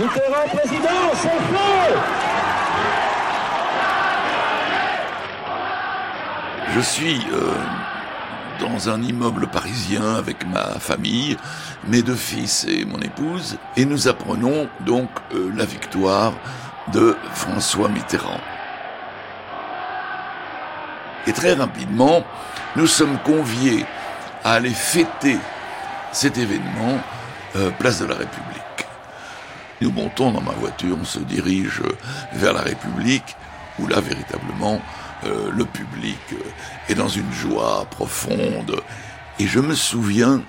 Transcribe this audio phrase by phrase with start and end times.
[0.00, 1.28] Mitterrand président, c'est
[6.74, 7.52] Je suis euh,
[8.60, 11.36] dans un immeuble parisien avec ma famille,
[11.86, 16.32] mes deux fils et mon épouse, et nous apprenons donc euh, la victoire
[16.94, 18.40] de François Mitterrand.
[21.26, 22.24] Et très rapidement,
[22.74, 23.84] nous sommes conviés
[24.44, 25.36] à aller fêter
[26.12, 27.00] cet événement
[27.56, 28.69] euh, place de la République.
[29.80, 31.82] Nous montons dans ma voiture, on se dirige
[32.34, 33.36] vers la République,
[33.78, 34.80] où là véritablement
[35.24, 36.36] euh, le public euh,
[36.88, 38.80] est dans une joie profonde.
[39.38, 40.42] Et je me souviens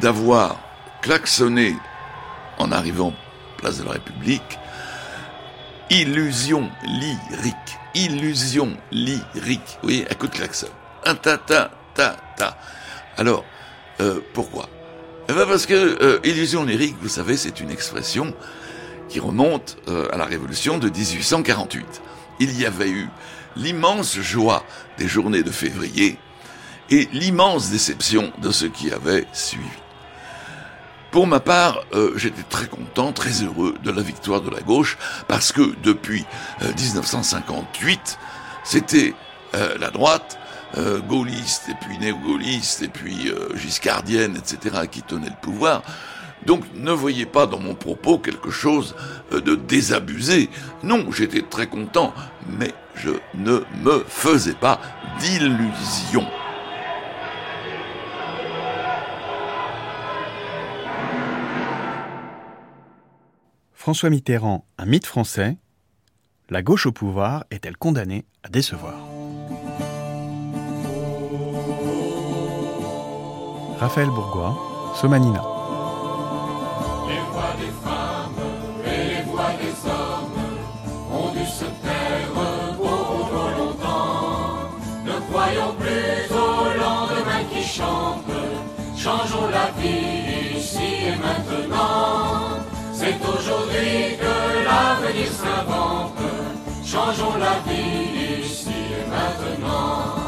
[0.00, 0.56] d'avoir
[1.00, 1.76] klaxonné
[2.58, 3.12] en arrivant
[3.58, 4.58] place de la République,
[5.90, 9.78] illusion lyrique, illusion lyrique.
[9.82, 10.68] Voyez, à coup klaxon.
[11.04, 12.56] Un ta ta ta ta.
[13.16, 13.44] Alors,
[14.00, 14.68] euh, pourquoi?
[15.32, 18.34] Eh ben Parce que euh, illusion lyrique, vous savez, c'est une expression
[19.08, 22.02] qui remonte euh, à la Révolution de 1848.
[22.40, 23.08] Il y avait eu
[23.56, 24.62] l'immense joie
[24.98, 26.18] des journées de février
[26.90, 29.64] et l'immense déception de ce qui avait suivi.
[31.10, 34.98] Pour ma part, euh, j'étais très content, très heureux de la victoire de la gauche,
[35.28, 36.26] parce que depuis
[36.60, 38.18] 1958,
[38.64, 39.14] c'était
[39.52, 40.38] la droite
[40.76, 45.82] euh, gaulliste, et puis néo-gaulliste, et puis euh, giscardienne, etc., qui tenait le pouvoir.
[46.46, 48.94] Donc ne voyez pas dans mon propos quelque chose
[49.32, 50.48] euh, de désabusé.
[50.82, 52.14] Non, j'étais très content,
[52.58, 54.80] mais je ne me faisais pas
[55.20, 56.26] d'illusions.
[63.72, 65.58] François Mitterrand, un mythe français.
[66.50, 69.11] La gauche au pouvoir est-elle condamnée à décevoir?
[73.82, 74.54] Raphaël Bourgois,
[74.94, 75.42] Somanina.
[77.08, 78.40] Les voix des femmes
[78.86, 80.38] et les voix des hommes
[81.12, 82.30] ont dû se taire
[82.78, 84.70] beaucoup trop longtemps.
[85.04, 88.30] Ne croyons plus au lendemain qui chante,
[88.96, 92.62] changeons la vie ici et maintenant.
[92.92, 94.34] C'est aujourd'hui que
[94.64, 96.22] l'avenir s'invente,
[96.84, 100.21] changeons la vie ici et maintenant.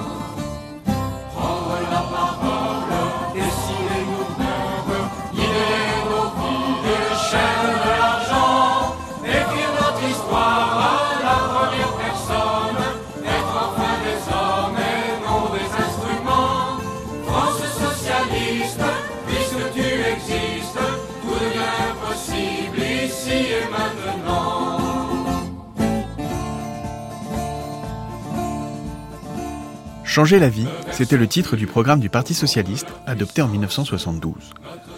[30.14, 34.32] Changer la vie, c'était le titre du programme du Parti socialiste adopté en 1972.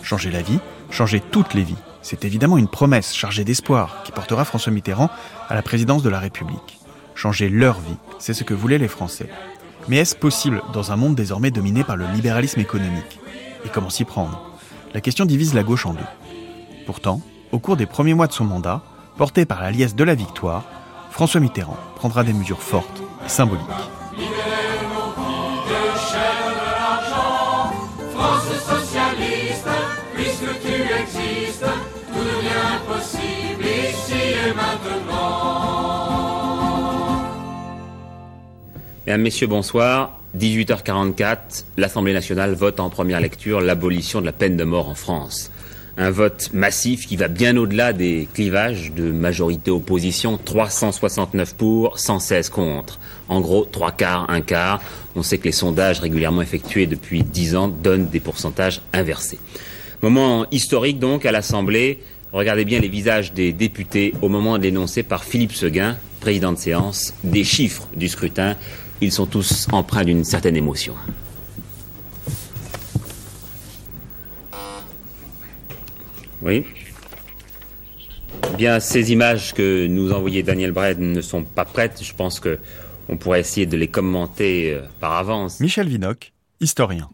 [0.02, 0.58] Changer la vie,
[0.90, 1.78] changer toutes les vies.
[2.02, 5.08] C'est évidemment une promesse chargée d'espoir qui portera François Mitterrand
[5.48, 6.78] à la présidence de la République.
[7.14, 9.30] Changer leur vie, c'est ce que voulaient les Français.
[9.88, 13.18] Mais est-ce possible dans un monde désormais dominé par le libéralisme économique?
[13.64, 14.58] Et comment s'y prendre?
[14.92, 16.00] La question divise la gauche en deux.
[16.84, 17.22] Pourtant,
[17.52, 18.82] au cours des premiers mois de son mandat,
[19.16, 20.64] porté par la liesse de la victoire,
[21.10, 23.64] François Mitterrand prendra des mesures fortes et symboliques.
[39.06, 40.20] Mesdames, Messieurs, bonsoir.
[40.38, 45.50] 18h44, l'Assemblée nationale vote en première lecture l'abolition de la peine de mort en France.
[45.96, 53.00] Un vote massif qui va bien au-delà des clivages de majorité-opposition, 369 pour, 116 contre.
[53.28, 54.80] En gros, trois quarts, un quart.
[55.16, 59.38] On sait que les sondages régulièrement effectués depuis dix ans donnent des pourcentages inversés.
[60.02, 62.00] Moment historique donc à l'Assemblée.
[62.36, 67.14] Regardez bien les visages des députés au moment d'énoncer par Philippe Seguin, président de séance,
[67.24, 68.56] des chiffres du scrutin.
[69.00, 70.94] Ils sont tous empreints d'une certaine émotion.
[76.42, 76.66] Oui.
[78.58, 82.00] Bien, ces images que nous envoyait Daniel Bred ne sont pas prêtes.
[82.02, 82.58] Je pense que
[83.08, 85.58] on pourrait essayer de les commenter euh, par avance.
[85.60, 87.08] Michel Vinoc, historien.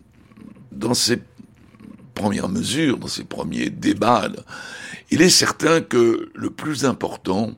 [0.72, 1.20] Dans ces
[2.12, 4.28] premières mesures, dans ces premiers débats,
[5.12, 7.52] il est certain que le plus important,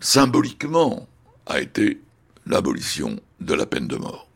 [0.00, 1.06] symboliquement,
[1.44, 2.00] a été
[2.46, 4.26] l'abolition de la peine de mort.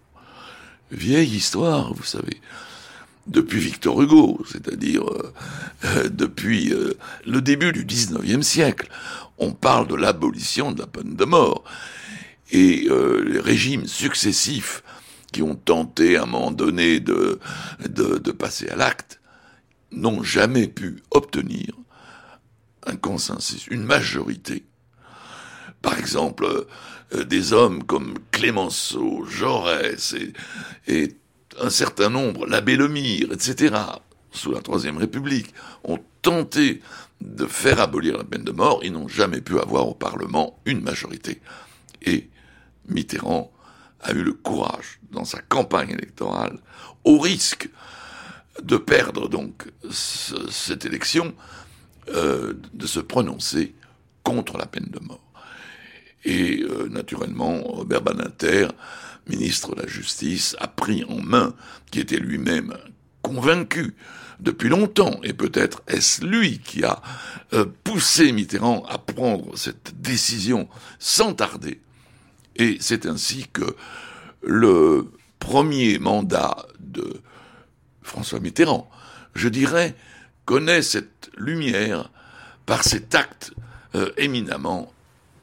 [0.91, 2.39] Vieille histoire, vous savez
[3.27, 5.33] depuis Victor Hugo, c'est-à-dire euh,
[5.85, 6.93] euh, depuis euh,
[7.27, 8.89] le début du XIXe siècle.
[9.39, 11.65] On parle de l'abolition de la peine de mort.
[12.53, 12.89] Et
[13.27, 14.83] les régimes successifs
[15.33, 17.39] qui ont tenté à un moment donné de
[18.37, 19.21] passer à l'acte
[19.93, 21.80] n'ont jamais pu obtenir
[22.87, 24.65] un consensus, une majorité.
[25.82, 26.67] Par exemple,
[27.15, 30.15] euh, des hommes comme Clémenceau, Jaurès
[30.87, 31.17] et,
[31.61, 33.75] un certain nombre, l'abbé Lemire, etc.,
[34.31, 35.53] sous la Troisième République,
[35.85, 36.81] ont tenté
[37.21, 40.81] de faire abolir la peine de mort, ils n'ont jamais pu avoir au Parlement une
[40.81, 41.41] majorité.
[42.03, 42.31] Et
[42.88, 43.53] Mitterrand
[44.00, 46.59] a eu le courage, dans sa campagne électorale,
[47.05, 47.69] au risque
[48.62, 51.35] de perdre donc cette élection,
[52.11, 53.75] euh, de se prononcer
[54.23, 55.21] contre la peine de mort.
[56.25, 58.69] Et euh, naturellement, Robert Badinter,
[59.29, 61.55] ministre de la Justice, a pris en main,
[61.91, 62.77] qui était lui-même
[63.23, 63.95] convaincu
[64.41, 67.03] depuis longtemps, et peut-être est-ce lui qui a
[67.53, 70.69] euh, poussé Mitterrand à prendre cette décision
[70.99, 71.81] sans tarder.
[72.57, 73.77] Et c'est ainsi que
[74.43, 77.21] le premier mandat de
[78.03, 78.91] François Mitterrand,
[79.35, 79.95] je dirais,
[80.50, 82.11] connaît cette lumière
[82.67, 83.52] par cet acte
[83.94, 84.93] euh, éminemment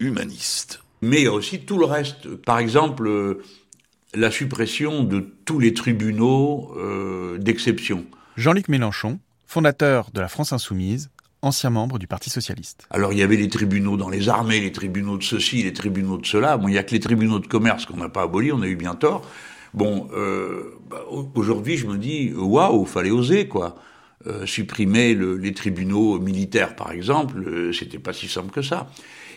[0.01, 0.81] humaniste.
[1.01, 2.36] Mais il y a aussi tout le reste.
[2.36, 3.42] Par exemple, euh,
[4.13, 8.06] la suppression de tous les tribunaux euh, d'exception.
[8.36, 11.09] Jean-Luc Mélenchon, fondateur de la France Insoumise,
[11.42, 12.86] ancien membre du Parti Socialiste.
[12.89, 16.18] Alors il y avait les tribunaux dans les armées, les tribunaux de ceci, les tribunaux
[16.18, 16.57] de cela.
[16.57, 18.68] Bon, il y a que les tribunaux de commerce qu'on n'a pas abolis, on a
[18.68, 19.25] eu bien tort.
[19.74, 23.77] Bon, euh, bah, aujourd'hui, je me dis, waouh, fallait oser, quoi.
[24.28, 28.90] Euh, supprimer le, les tribunaux militaires, par exemple, euh, c'était pas si simple que ça.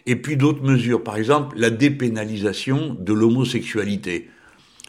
[0.06, 4.30] Et puis d'autres mesures, par exemple, la dépénalisation de l'homosexualité.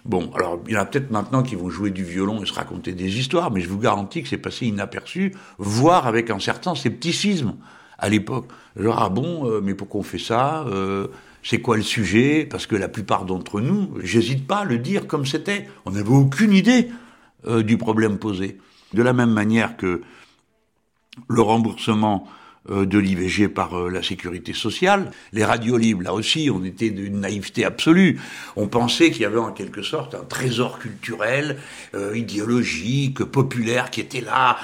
[0.05, 2.53] Bon, alors il y en a peut-être maintenant qui vont jouer du violon et se
[2.53, 6.73] raconter des histoires, mais je vous garantis que c'est passé inaperçu, voire avec un certain
[6.73, 7.57] scepticisme
[7.99, 8.47] à l'époque.
[8.77, 10.65] Genre, ah bon, euh, mais pourquoi on fait ça
[11.43, 12.47] C'est quoi le sujet?
[12.49, 16.09] Parce que la plupart d'entre nous, j'hésite pas à le dire comme c'était, on n'avait
[16.09, 16.87] aucune idée
[17.63, 18.57] du problème posé.
[18.93, 20.01] De la même manière que
[21.27, 22.27] le remboursement
[22.69, 25.09] de l'IVG par euh, la sécurité sociale.
[25.33, 28.19] Les radios libres, là aussi, on était d'une naïveté absolue.
[28.55, 31.57] On pensait qu'il y avait en quelque sorte un trésor culturel,
[31.95, 34.57] euh, idéologique, populaire qui était là,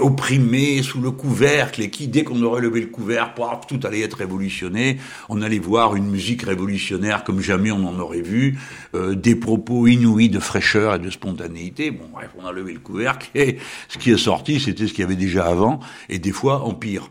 [0.00, 4.18] opprimé sous le couvercle, et qui, dès qu'on aurait levé le couvercle, tout allait être
[4.18, 4.98] révolutionné.
[5.28, 8.58] On allait voir une musique révolutionnaire comme jamais on en aurait vu,
[8.94, 11.90] des propos inouïs de fraîcheur et de spontanéité.
[11.90, 13.58] Bon, bref, on a levé le couvercle, et
[13.88, 16.74] ce qui est sorti, c'était ce qu'il y avait déjà avant, et des fois en
[16.74, 17.10] pire.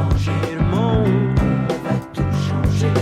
[0.00, 1.38] Changer le monde,
[1.68, 2.92] on va tout changer.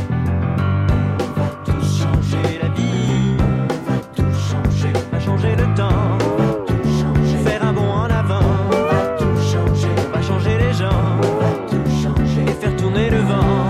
[1.20, 4.92] On va tout changer la vie, on va tout changer.
[4.94, 7.38] On va changer le temps, on va tout changer.
[7.44, 9.94] Faire un bond en avant, on va tout changer.
[10.08, 12.42] On va changer les gens, on va tout changer.
[12.42, 13.68] Et faire tourner le vent.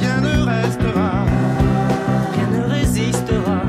[0.00, 1.24] Rien ne restera,
[2.34, 3.60] rien ne résistera.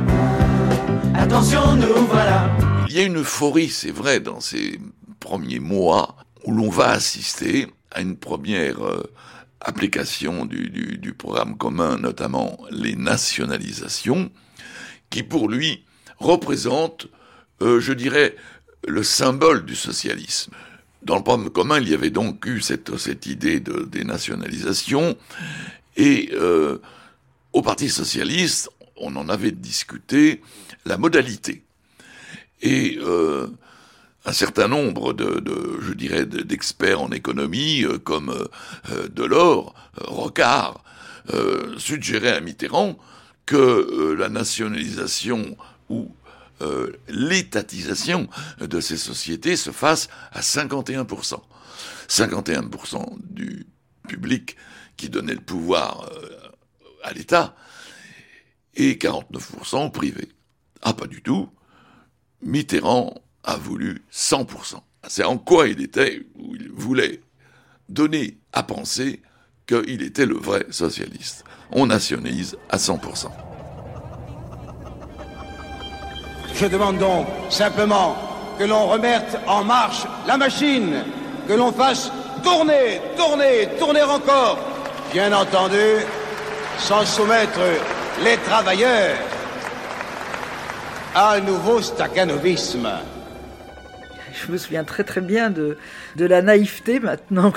[1.15, 2.49] Attention, nous voilà.
[2.89, 4.79] Il y a une euphorie, c'est vrai, dans ces
[5.19, 6.15] premiers mois
[6.45, 7.67] où l'on va assister
[7.97, 9.11] à une première euh,
[9.59, 14.29] application du, programme commun, notamment les nationalisations,
[15.09, 15.83] qui pour lui
[16.19, 17.07] représente,
[17.61, 18.35] euh, je dirais,
[18.87, 20.51] le symbole du socialisme.
[21.01, 25.17] Dans le programme commun, il y avait donc eu cette, idée de dénationalisation,
[25.95, 26.77] et euh,
[27.51, 30.41] au Parti socialiste, on en avait discuté
[30.85, 31.63] la modalité.
[32.61, 33.47] Et euh,
[34.27, 38.29] un certain nombre de, de je dirais, d'experts en économie, euh, comme
[38.91, 40.83] euh, Delors, euh, Rocard,
[41.33, 42.99] euh, suggéraient à Mitterrand
[43.45, 45.55] que la nationalisation
[45.89, 46.11] ou
[47.07, 48.27] l'étatisation
[48.59, 51.39] de ces sociétés se fasse à 51%.
[52.09, 53.67] 51% du
[54.07, 54.57] public
[54.97, 56.09] qui donnait le pouvoir
[57.03, 57.55] à l'État
[58.73, 60.27] et 49% au privé.
[60.81, 61.47] Ah, pas du tout.
[62.41, 63.13] Mitterrand
[63.47, 64.75] a voulu 100%.
[65.07, 67.21] C'est en quoi il était, où il voulait
[67.89, 69.21] donner à penser
[69.65, 71.43] qu'il était le vrai socialiste.
[71.71, 73.27] On nationalise à 100%.
[76.53, 78.15] Je demande donc simplement
[78.59, 81.03] que l'on remette en marche la machine,
[81.47, 82.11] que l'on fasse
[82.43, 84.59] tourner, tourner, tourner encore,
[85.13, 86.03] bien entendu,
[86.79, 87.59] sans soumettre
[88.23, 89.17] les travailleurs
[91.15, 92.89] à un nouveau staccanovisme.
[94.45, 95.77] Je me souviens très très bien de,
[96.15, 97.53] de la naïveté maintenant,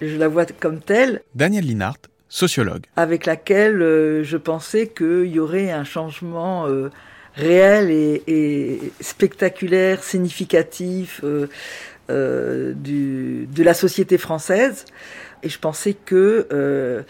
[0.00, 1.22] je la vois comme telle.
[1.34, 2.84] Daniel Linhart, sociologue.
[2.96, 6.90] Avec laquelle euh, je pensais qu'il y aurait un changement euh,
[7.34, 14.86] réel et, et, spectaculaire, significatif euh, du, de la société française.
[15.42, 17.04] Et je pensais que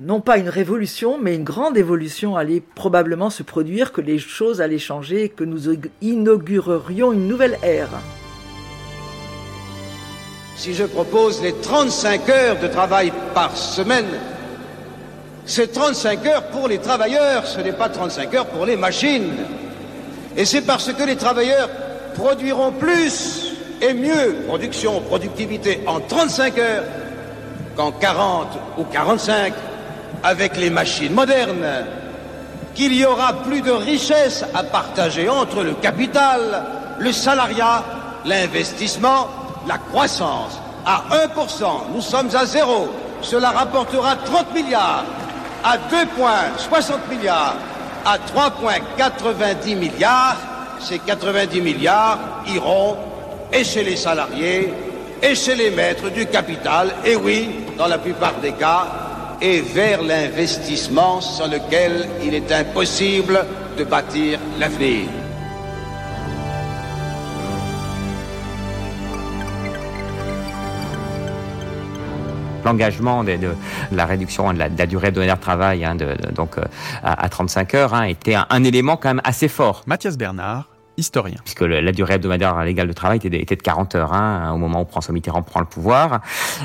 [0.00, 4.60] non pas une révolution, mais une grande évolution allait probablement se produire, que les choses
[4.60, 7.90] allaient changer que nous inaugurerions une nouvelle ère.
[10.56, 14.06] si je propose les 35 heures de travail par semaine,
[15.46, 19.32] c'est 35 heures pour les travailleurs, ce n'est pas 35 heures pour les machines.
[20.36, 21.68] Et c'est parce que les travailleurs
[22.14, 26.84] produiront plus et mieux, production, productivité, en 35 heures
[27.76, 28.48] qu'en 40
[28.78, 29.52] ou 45
[30.24, 31.86] avec les machines modernes,
[32.74, 36.64] qu'il y aura plus de richesses à partager entre le capital,
[36.98, 37.84] le salariat,
[38.24, 39.28] l'investissement,
[39.68, 40.58] la croissance.
[40.84, 42.88] À 1%, nous sommes à zéro.
[43.22, 45.04] Cela rapportera 30 milliards.
[45.62, 47.54] À 2 points, 60 milliards.
[48.04, 50.36] À 3 points, 90 milliards.
[50.80, 52.96] Ces 90 milliards iront
[53.52, 54.72] et chez les salariés
[55.22, 58.86] et chez les maîtres du capital, et oui, dans la plupart des cas,
[59.40, 63.44] et vers l'investissement sans lequel il est impossible
[63.78, 65.08] de bâtir l'avenir.
[72.64, 73.50] L'engagement de, de
[73.92, 76.62] la réduction de la, de la durée hebdomadaire de travail, hein, de, de- donc euh,
[77.02, 79.82] à, à 35 heures, hein, était un, un élément quand même assez fort.
[79.86, 80.64] Mathias Bernard,
[80.96, 81.36] historien.
[81.42, 84.58] puisque la durée hebdomadaire légale de travail était de, était de 40 heures hein, au
[84.58, 86.20] moment où François Mitterrand prend le pouvoir.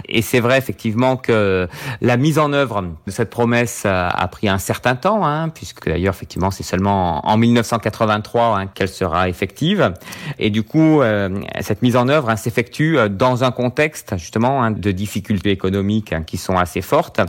[0.07, 1.67] Et c'est vrai effectivement que
[2.01, 5.87] la mise en œuvre de cette promesse a, a pris un certain temps, hein, puisque
[5.87, 9.93] d'ailleurs effectivement c'est seulement en 1983 hein, qu'elle sera effective.
[10.37, 14.63] Et du coup, euh, cette mise en œuvre hein, s'effectue euh, dans un contexte justement
[14.63, 17.21] hein, de difficultés économiques hein, qui sont assez fortes,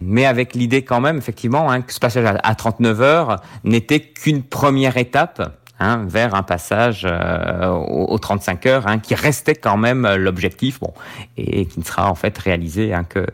[0.00, 4.96] mais avec l'idée quand même effectivement que ce passage à 39 heures n'était qu'une première
[4.96, 5.42] étape
[5.80, 10.16] hein, vers un passage euh, aux, aux 35 heures, hein, qui restait quand même euh,
[10.16, 10.92] l'objectif, bon,
[11.36, 13.26] et, qui ne sera en fait réalisé hein, que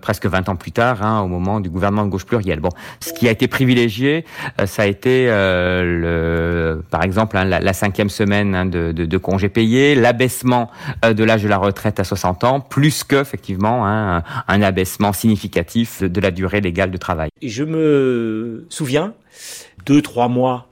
[0.00, 2.60] presque 20 ans plus tard, hein, au moment du gouvernement de gauche pluriel.
[2.60, 2.70] Bon,
[3.00, 4.24] ce qui a été privilégié,
[4.60, 8.92] euh, ça a été, euh, le, par exemple, hein, la, la cinquième semaine hein, de,
[8.92, 10.70] de, de congés payés, l'abaissement
[11.04, 15.12] euh, de l'âge de la retraite à 60 ans, plus que effectivement un, un abaissement
[15.12, 17.30] significatif de, la durée légale de travail.
[17.42, 19.14] Je me souviens,
[19.86, 20.66] deux, trois mois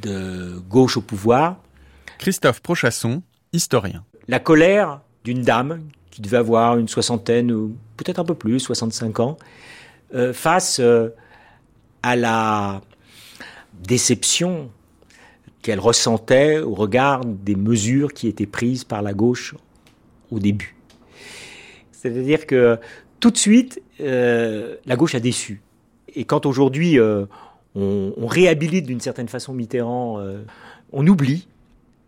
[0.00, 1.56] de gauche au pouvoir,
[2.18, 3.22] Christophe Prochasson,
[3.52, 4.04] historien.
[4.28, 9.20] la colère d'une dame qui devait avoir une soixantaine ou peut-être un peu plus, 65
[9.20, 9.36] ans,
[10.14, 11.08] euh, face euh,
[12.02, 12.80] à la
[13.82, 14.70] déception
[15.62, 19.54] qu'elle ressentait au regard des mesures qui étaient prises par la gauche
[20.30, 20.76] au début.
[21.90, 22.78] C'est-à-dire que
[23.18, 25.62] tout de suite, euh, la gauche a déçu.
[26.14, 27.24] Et quand aujourd'hui euh,
[27.74, 30.44] on, réhabilite d'une certaine façon Mitterrand, euh,
[30.92, 31.48] on oublie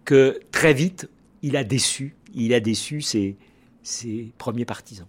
[0.04, 1.08] que très vite,
[1.42, 3.36] il a déçu, il a déçu ses,
[4.38, 5.06] premiers partisans.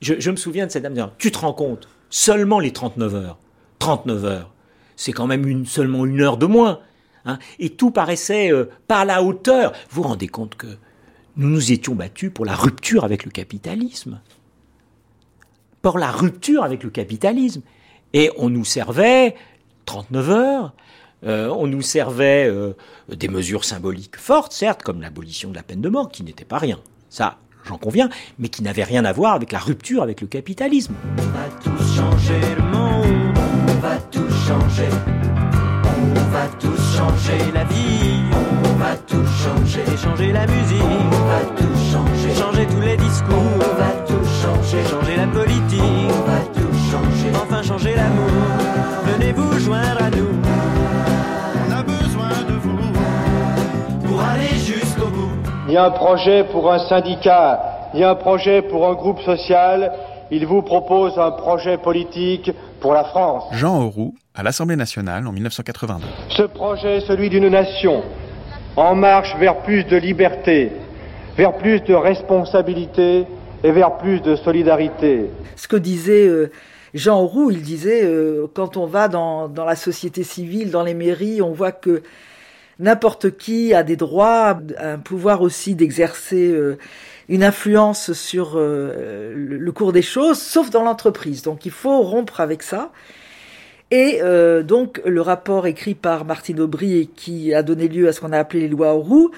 [0.00, 3.38] Je, me souviens de cette dame disant, tu te rends compte, seulement les 39 heures,
[3.80, 4.54] 39 heures,
[4.96, 6.80] c'est quand même seulement une heure de moins.
[7.24, 7.38] hein.
[7.58, 9.72] et tout paraissait euh, pas à la hauteur.
[9.90, 10.68] Vous vous rendez compte que
[11.36, 14.20] nous nous étions battus pour la rupture avec le capitalisme.
[15.82, 17.62] Pour la rupture avec le capitalisme.
[18.12, 19.34] Et on nous servait
[19.88, 20.72] 39 heures,
[21.24, 22.74] euh, on nous servait euh,
[23.08, 26.58] des mesures symboliques fortes, certes, comme l'abolition de la peine de mort, qui n'était pas
[26.58, 26.78] rien.
[27.08, 30.94] Ça, j'en conviens, mais qui n'avait rien à voir avec la rupture avec le capitalisme.
[31.16, 34.90] On va tous changer le monde, on va tout changer.
[36.00, 38.24] On va tous changer la vie,
[38.66, 39.96] on va tout changer.
[39.96, 42.34] Changer la musique, on va tout changer.
[42.34, 44.84] Changer tous les discours, on va tout changer.
[44.86, 46.77] Changer la politique, on va tout changer.
[47.34, 48.30] Enfin changer l'amour,
[49.04, 50.28] venez vous joindre à nous.
[51.68, 55.30] On a besoin de vous pour aller jusqu'au bout.
[55.66, 58.94] Il y a un projet pour un syndicat, il y a un projet pour un
[58.94, 59.92] groupe social,
[60.30, 63.44] il vous propose un projet politique pour la France.
[63.52, 66.06] Jean Auroux, à l'Assemblée nationale en 1982.
[66.30, 68.02] Ce projet est celui d'une nation
[68.76, 70.72] en marche vers plus de liberté,
[71.36, 73.26] vers plus de responsabilité
[73.62, 75.30] et vers plus de solidarité.
[75.56, 76.50] Ce que disait euh,
[76.94, 80.94] Jean Roux, il disait, euh, quand on va dans, dans la société civile, dans les
[80.94, 82.02] mairies, on voit que
[82.78, 86.78] n'importe qui a des droits, un pouvoir aussi d'exercer euh,
[87.28, 91.42] une influence sur euh, le, cours des choses, sauf dans l'entreprise.
[91.42, 92.90] Donc il faut rompre avec ça.
[93.90, 98.12] Et euh, donc le rapport écrit par Martine Aubry et qui a donné lieu à
[98.12, 99.30] ce qu'on a appelé les lois Roux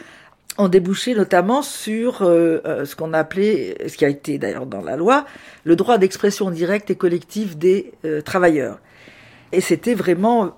[0.60, 4.66] ont débouché notamment sur euh, euh, ce qu'on a appelé, ce qui a été d'ailleurs
[4.66, 5.24] dans la loi,
[5.64, 8.78] le droit d'expression directe et collective des euh, travailleurs.
[9.52, 10.56] Et c'était vraiment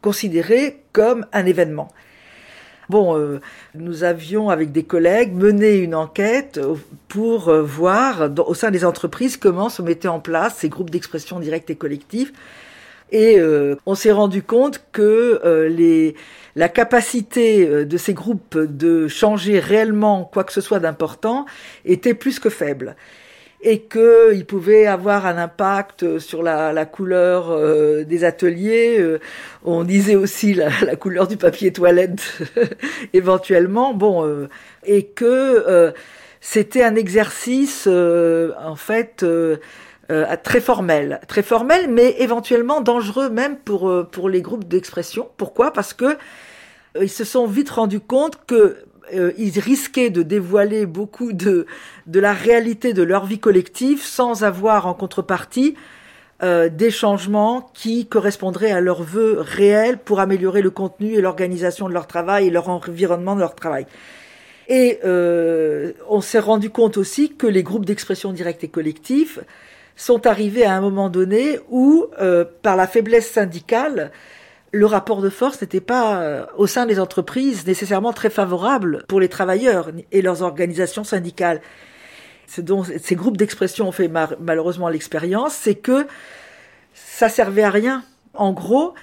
[0.00, 1.88] considéré comme un événement.
[2.88, 3.38] Bon,
[3.74, 6.58] nous avions avec des collègues mené une enquête
[7.08, 11.68] pour voir au sein des entreprises comment se mettaient en place ces groupes d'expression directe
[11.68, 12.32] et collective
[13.12, 13.38] Et
[13.84, 16.14] on s'est rendu compte que les,
[16.56, 21.46] la capacité euh, de ces groupes de changer réellement quoi que ce soit d'important
[21.84, 22.96] était plus que faible
[23.64, 28.98] et qu'il pouvait avoir un impact sur la, couleur euh, des ateliers.
[29.00, 29.20] Euh,
[29.64, 30.70] on disait aussi la,
[31.00, 32.40] couleur du papier toilette
[33.14, 33.94] éventuellement.
[33.94, 34.48] Bon, euh,
[34.84, 35.92] et que euh,
[36.42, 39.56] c'était un exercice euh, en fait euh,
[40.10, 45.30] euh, très formel, très formel, mais éventuellement dangereux même pour euh, pour les groupes d'expression.
[45.38, 45.72] Pourquoi?
[45.72, 46.14] Parce que euh,
[47.00, 48.76] ils se sont vite rendus compte que
[49.14, 51.66] euh, ils risquaient de dévoiler beaucoup de
[52.06, 55.74] de la réalité de leur vie collective sans avoir en contrepartie
[56.42, 61.88] euh, des changements qui correspondraient à leurs vœux réels pour améliorer le contenu et l'organisation
[61.88, 63.86] de leur travail et leur environnement de leur travail.
[64.68, 69.44] Et euh, on s'est rendu compte aussi que les groupes d'expression directe et collective
[69.94, 74.10] sont arrivés à un moment donné où, euh, par la faiblesse syndicale,
[74.74, 79.20] le rapport de force n'était pas euh, au sein des entreprises nécessairement très favorable pour
[79.20, 81.60] les travailleurs et leurs organisations syndicales.
[82.48, 86.06] Ce dont ces groupes d'expression ont fait malheureusement l'expérience, c'est que
[86.92, 88.02] ça servait à rien.
[88.34, 88.94] En gros,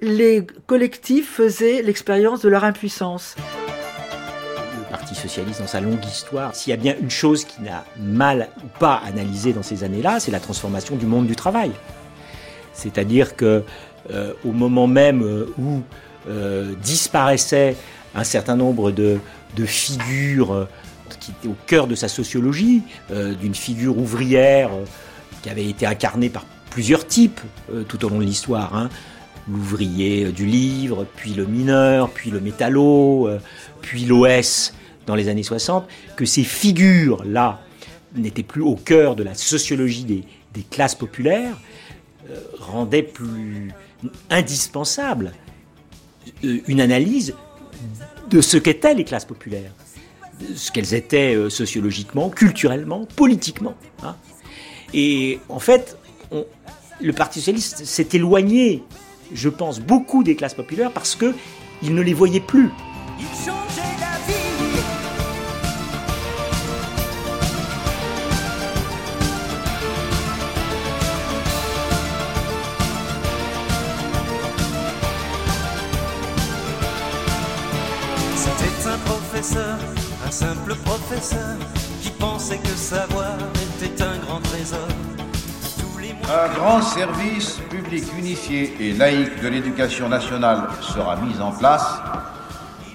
[0.00, 3.36] les collectifs faisaient l'expérience de leur impuissance.
[3.36, 7.84] le Parti socialiste dans sa longue histoire, s'il y a bien une chose qui n'a
[7.98, 11.72] mal ou pas analysé dans ces années-là, c'est la transformation du monde du travail.
[12.72, 13.62] C'est-à-dire que
[14.10, 15.80] euh, au moment même euh, où
[16.28, 17.76] euh, disparaissait
[18.14, 19.18] un certain nombre de,
[19.56, 20.68] de figures euh,
[21.20, 24.70] qui étaient au cœur de sa sociologie, d'une figure ouvrière
[25.42, 27.40] qui avait été incarnée par plusieurs types
[27.88, 28.74] tout au long de l'histoire.
[28.76, 28.88] hein.
[29.48, 33.28] L'ouvrier du livre, puis le mineur, puis le métallo,
[33.82, 34.72] puis l'OS
[35.06, 37.60] dans les années 60, que ces figures-là
[38.14, 40.22] n'étaient plus au cœur de la sociologie des,
[40.54, 41.56] des classes populaires,
[42.60, 43.72] rendait plus
[44.30, 45.32] indispensable
[46.44, 47.34] euh, une analyse
[48.28, 49.72] de ce qu'étaient les classes populaires,
[50.54, 53.74] ce qu'elles étaient euh, sociologiquement, culturellement, politiquement.
[54.02, 54.16] hein.
[54.92, 55.96] Et en fait,
[57.00, 58.82] le Parti socialiste s'est éloigné,
[59.32, 61.34] je pense, beaucoup des classes populaires parce que
[61.82, 62.70] il ne les voyait plus.
[82.02, 83.36] Qui pensait que savoir
[83.82, 84.88] était un grand trésor.
[86.32, 91.84] Un grand service public unifié et laïque de l'éducation nationale sera mis en place.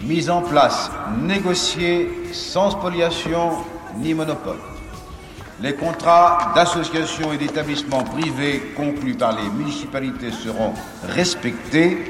[0.02, 0.90] Mis en place,
[1.22, 3.52] négocié, sans spoliation
[3.98, 4.60] ni monopole.
[5.62, 10.74] Les contrats d'associations et d'établissements privés conclus par les municipalités seront
[11.10, 12.06] respectés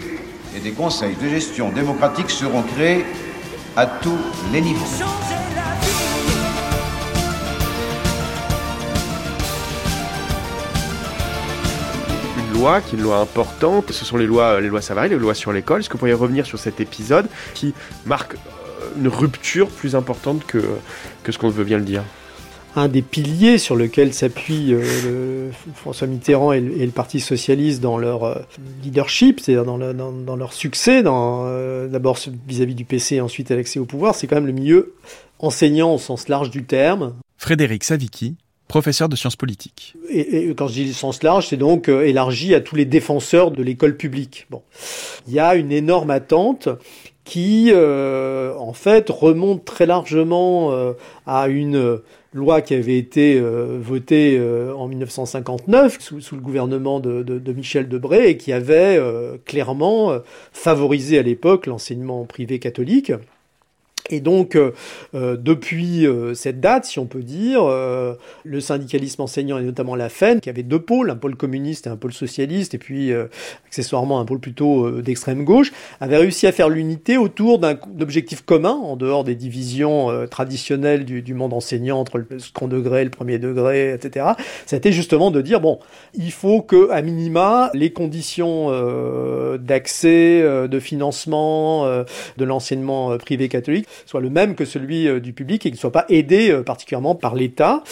[0.56, 3.06] et des conseils de gestion démocratique seront créés
[3.75, 4.17] à tous
[4.51, 5.34] les niveaux.
[12.65, 13.91] Loi qui est une loi importante.
[13.91, 15.82] Ce sont les lois, les lois Savary, les lois sur l'école.
[15.82, 17.73] Est-ce que vous pourriez revenir sur cet épisode qui
[18.06, 18.38] marque euh,
[18.99, 20.58] une rupture plus importante que,
[21.23, 22.04] que ce qu'on veut bien le dire?
[22.75, 27.19] Un des piliers sur lequel s'appuie euh, le- François Mitterrand et le, et le Parti
[27.19, 28.36] socialiste dans leur euh,
[28.84, 33.51] leadership, c'est-à-dire dans, le- dans- dans leur succès, euh, d'abord vis-à-vis du PC et ensuite
[33.51, 34.93] à l'accès au pouvoir, c'est quand même le milieu
[35.39, 37.13] enseignant au sens large du terme.
[37.38, 38.36] Frédéric Savicki,
[38.67, 39.95] professeur de sciences politiques.
[40.10, 43.62] Et, quand je dis sens large, c'est donc euh, élargi à tous les défenseurs de
[43.62, 44.47] l'école publique.
[44.49, 44.62] Bon,
[45.28, 46.69] il y a une énorme attente
[47.25, 50.93] qui, euh, en fait, remonte très largement euh,
[51.25, 51.99] à une
[52.34, 54.39] loi qui avait été euh, votée
[54.78, 59.01] en 1959 sous, le gouvernement de, de- Michel Debré et qui avait
[59.45, 60.13] clairement
[60.54, 63.12] favorisé à l'époque l'enseignement privé catholique.
[64.11, 64.71] Et donc, euh,
[65.15, 68.13] euh, depuis euh, cette date, si on peut dire, euh,
[68.43, 71.89] le syndicalisme enseignant et notamment la FEN, qui avait deux pôles, un pôle communiste et
[71.89, 73.25] un pôle socialiste, et puis euh,
[73.65, 78.43] accessoirement un pôle plutôt euh, d'extrême gauche, avait réussi à faire l'unité autour d'un d'objectifs
[78.43, 83.09] communs, en dehors des divisions traditionnelles du, du monde enseignant entre le second degré, le
[83.09, 84.27] premier degré, etc.
[84.65, 85.79] C'était justement de dire bon,
[86.13, 88.69] il faut que à minima les conditions
[89.57, 95.65] d'accès, de financement de l'enseignement privé catholique soit le même que celui euh, du public
[95.65, 97.84] et qu'il ne soit pas aidé euh, particulièrement par l'État.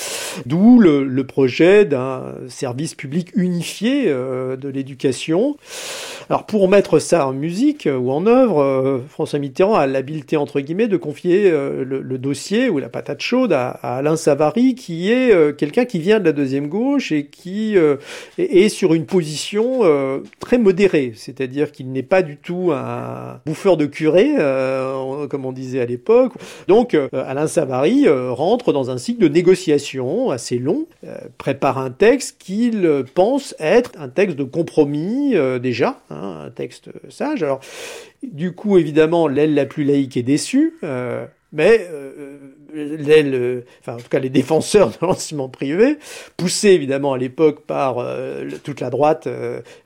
[0.46, 5.56] D'où le, projet d'un service public unifié euh, de l'éducation.
[6.30, 10.88] Alors pour mettre ça en musique ou en œuvre, François Mitterrand a l'habileté entre guillemets
[10.88, 15.86] de confier le, dossier ou la patate chaude à, à Alain Savary, qui est quelqu'un
[15.86, 17.76] qui vient de la deuxième gauche et qui
[18.38, 19.82] est, sur une position
[20.39, 24.34] très modérée, c'est-à-dire qu'il n'est pas du tout un bouffeur de curé,
[25.30, 25.92] comme on disait à l'époque.
[26.67, 31.77] Donc euh, Alain Savary euh, rentre dans un cycle de négociation assez long, euh, prépare
[31.77, 37.43] un texte qu'il pense être un texte de compromis déjà, hein, un texte sage.
[37.43, 37.60] Alors
[38.23, 40.75] du coup, évidemment, l'aile la plus laïque est déçue,
[41.51, 41.88] mais
[42.73, 45.97] l'aile, enfin en tout cas les défenseurs de l'enseignement privé,
[46.38, 48.06] poussés évidemment à l'époque par
[48.63, 49.27] toute la droite,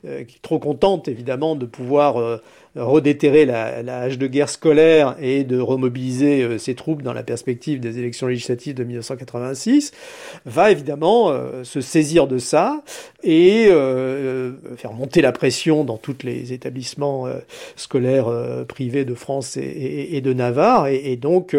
[0.02, 2.40] qui est trop contente évidemment de pouvoir
[2.76, 7.22] redéterrer la, la hache de guerre scolaire et de remobiliser euh, ses troupes dans la
[7.22, 9.92] perspective des élections législatives de 1986,
[10.46, 12.82] va évidemment euh, se saisir de ça
[13.24, 17.34] et euh, euh, faire monter la pression dans tous les établissements euh,
[17.76, 21.56] scolaires euh, privés de France et, et- et de Navarre, et, et donc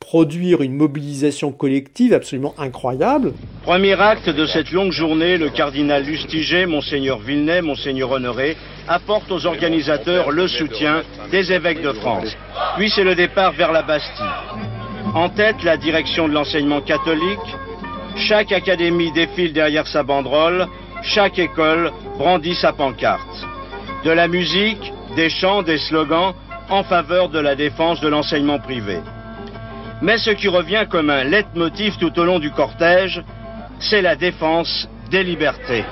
[0.00, 3.32] produire une mobilisation collective absolument incroyable.
[3.62, 8.56] Premier acte de cette longue journée, le cardinal Lustiger, Monseigneur Villeneuve, Monseigneur Honoré,
[8.88, 12.36] apporte aux organisateurs le soutien des évêques de France.
[12.76, 14.24] Puis c'est le départ vers la Bastille.
[15.14, 17.56] En tête, la direction de l'enseignement catholique.
[18.16, 20.66] Chaque académie défile derrière sa banderole.
[21.02, 23.46] Chaque école brandit sa pancarte.
[24.04, 26.34] De la musique, des chants, des slogans
[26.68, 28.98] en faveur de la défense de l'enseignement privé.
[30.02, 33.22] Mais ce qui revient comme un leitmotiv tout au long du cortège,
[33.78, 35.84] c'est la défense des libertés.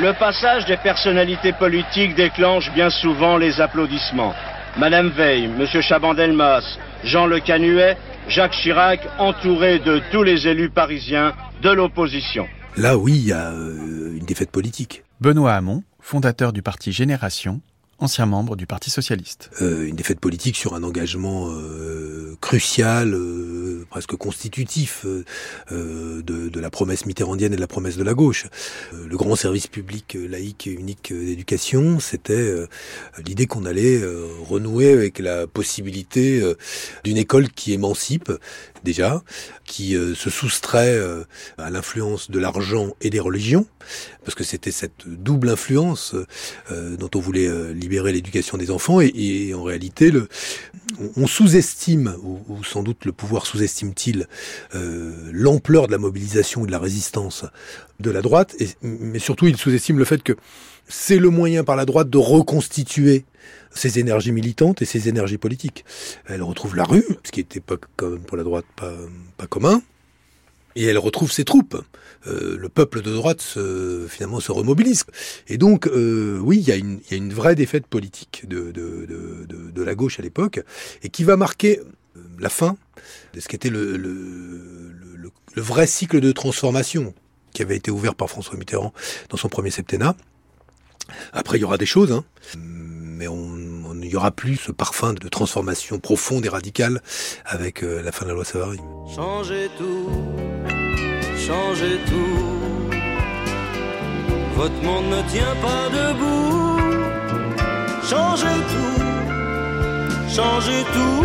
[0.00, 4.34] Le passage des personnalités politiques déclenche bien souvent les applaudissements.
[4.78, 11.34] Madame Veil, Monsieur Chaban-Delmas, Jean Le Canuet, Jacques Chirac, entourés de tous les élus parisiens
[11.62, 12.48] de l'opposition.
[12.76, 15.04] Là, oui, il y a euh, une défaite politique.
[15.20, 17.60] Benoît Hamon, fondateur du parti Génération,
[18.02, 19.50] ancien membre du Parti socialiste.
[19.62, 25.06] Euh, une défaite politique sur un engagement euh, crucial, euh, presque constitutif
[25.70, 28.46] de, de la promesse mitterrandienne et de la promesse de la gauche.
[28.92, 32.54] Le grand service public laïque et unique d'éducation, c'était
[33.24, 34.00] l'idée qu'on allait
[34.48, 36.42] renouer avec la possibilité
[37.04, 38.32] d'une école qui émancipe
[38.84, 39.22] déjà,
[39.64, 41.24] qui euh, se soustrait euh,
[41.58, 43.66] à l'influence de l'argent et des religions,
[44.24, 46.14] parce que c'était cette double influence
[46.70, 50.12] euh, dont on voulait libérer l'éducation des enfants, et, et en réalité,
[51.16, 54.26] on, sous-estime, ou, sans doute le pouvoir sous-estime-t-il,
[55.32, 57.44] l'ampleur de la mobilisation et de la résistance
[58.00, 60.34] de la droite, mais surtout il sous-estime le fait que
[60.88, 63.24] c'est le moyen par la droite de reconstituer
[63.74, 65.84] ses énergies militantes et ses énergies politiques.
[66.26, 69.82] Elle retrouve la rue, ce qui était pas même pour la droite pas, commun,
[70.76, 71.82] et elle retrouve ses troupes.
[72.26, 73.42] Euh, le peuple de droite
[74.08, 75.04] finalement se remobilise.
[75.48, 78.72] Et donc, euh, oui, il y, a une, vraie défaite politique de,
[79.82, 80.60] la gauche à l'époque,
[81.02, 82.76] et qui va marquer euh, la fin
[83.34, 84.92] de ce qu'était le, le,
[85.54, 87.14] le, vrai cycle de transformation
[87.52, 88.92] qui avait été ouvert par François Mitterrand
[89.28, 90.16] dans son premier septennat.
[91.32, 92.24] Après, il y aura des choses, hein,
[92.56, 93.61] mais on
[94.12, 97.00] n'y aura plus ce parfum de transformation profonde et radicale
[97.46, 98.78] avec euh, la fin de la loi Savary.
[99.14, 100.10] Changez tout,
[101.38, 102.92] changez tout.
[104.56, 106.78] Votre monde ne tient pas debout.
[108.08, 109.02] Changez tout,
[110.28, 111.24] changez tout,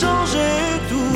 [0.00, 1.12] changez tout.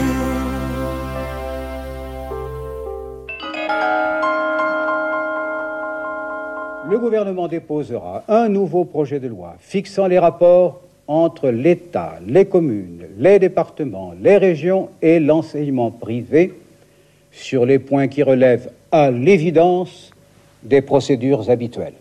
[7.06, 13.06] Le gouvernement déposera un nouveau projet de loi fixant les rapports entre l'État, les communes,
[13.16, 16.52] les départements, les régions et l'enseignement privé
[17.30, 20.10] sur les points qui relèvent à l'évidence
[20.64, 21.94] des procédures habituelles.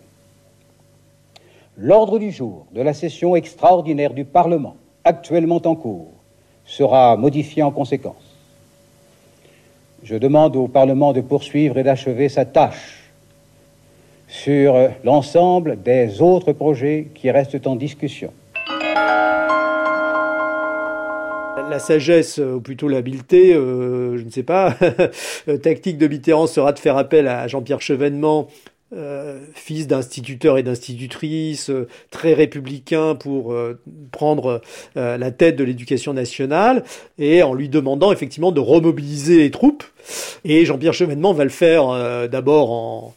[1.78, 6.10] L'ordre du jour de la session extraordinaire du Parlement, actuellement en cours,
[6.64, 8.34] sera modifié en conséquence.
[10.02, 13.05] Je demande au Parlement de poursuivre et d'achever sa tâche
[14.28, 18.32] sur l'ensemble des autres projets qui restent en discussion.
[21.68, 24.76] La sagesse, ou plutôt l'habileté, euh, je ne sais pas,
[25.62, 28.48] tactique de Mitterrand sera de faire appel à Jean-Pierre Chevènement,
[28.94, 33.80] euh, fils d'instituteur et d'institutrice, euh, très républicain pour euh,
[34.12, 34.62] prendre
[34.96, 36.84] euh, la tête de l'éducation nationale,
[37.18, 39.82] et en lui demandant effectivement de remobiliser les troupes.
[40.44, 43.14] Et Jean-Pierre Chevènement va le faire euh, d'abord en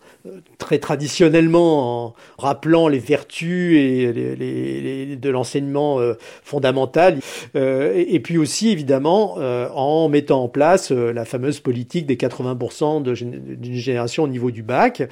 [0.57, 6.13] très traditionnellement en rappelant les vertus et de l'enseignement euh,
[6.43, 7.19] fondamental,
[7.55, 13.03] euh, et, puis aussi évidemment euh, en mettant en place la fameuse politique des 80%
[13.03, 15.03] d'une génération au niveau du bac,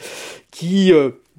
[0.52, 0.92] qui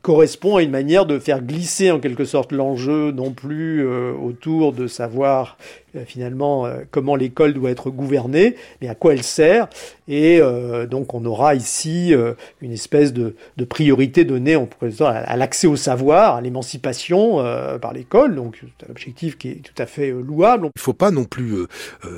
[0.03, 4.73] correspond à une manière de faire glisser en quelque sorte l'enjeu non plus euh, autour
[4.73, 5.59] de savoir
[5.97, 9.69] euh, finalement euh, comment l'école doit être gouvernée, mais à quoi elle sert.
[10.07, 14.91] Et euh, donc on aura ici euh, une espèce de, de priorité donnée on pourrait
[14.91, 17.39] dire, à, l'accès au savoir, à l'émancipation
[17.81, 18.35] par l'école.
[18.37, 20.67] Donc c'est un objectif qui est tout à fait louable.
[20.67, 21.67] Il ne faut pas non plus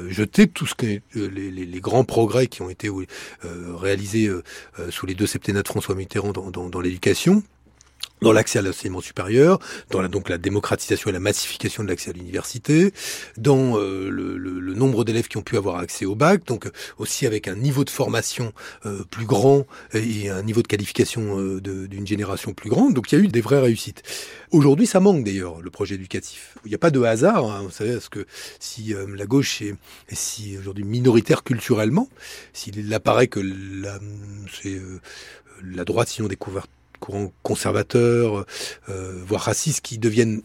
[0.08, 1.00] jeter tout ce que les,
[1.50, 2.88] les- les grands progrès qui ont été
[3.42, 4.30] réalisés
[4.90, 7.42] sous les deux septennats de François Mitterrand dans, dans- dans l'éducation
[8.22, 9.58] dans l'accès à l'enseignement supérieur,
[9.90, 12.92] dans la, donc la démocratisation et la massification de l'accès à l'université,
[13.38, 16.66] dans euh, le, le- le nombre d'élèves qui ont pu avoir accès au bac, donc
[16.66, 18.52] euh, aussi avec un niveau de formation
[18.84, 22.92] euh, plus grand et un niveau de qualification euh, d'une génération plus grande.
[22.92, 24.02] Donc il y a eu des vraies réussites.
[24.50, 26.58] Aujourd'hui, ça manque d'ailleurs le projet éducatif.
[26.66, 27.44] Il n'y a pas de hasard.
[27.50, 28.26] hein, vous savez, parce que
[28.58, 29.74] si euh, la gauche est,
[30.10, 32.08] est si aujourd'hui minoritaire culturellement,
[32.52, 33.98] s'il apparaît que la,
[34.62, 35.00] c'est euh,
[35.64, 36.66] la droite, sinon des couverts
[37.00, 38.46] courants conservateurs,
[38.88, 40.42] euh, voire racistes, qui deviennent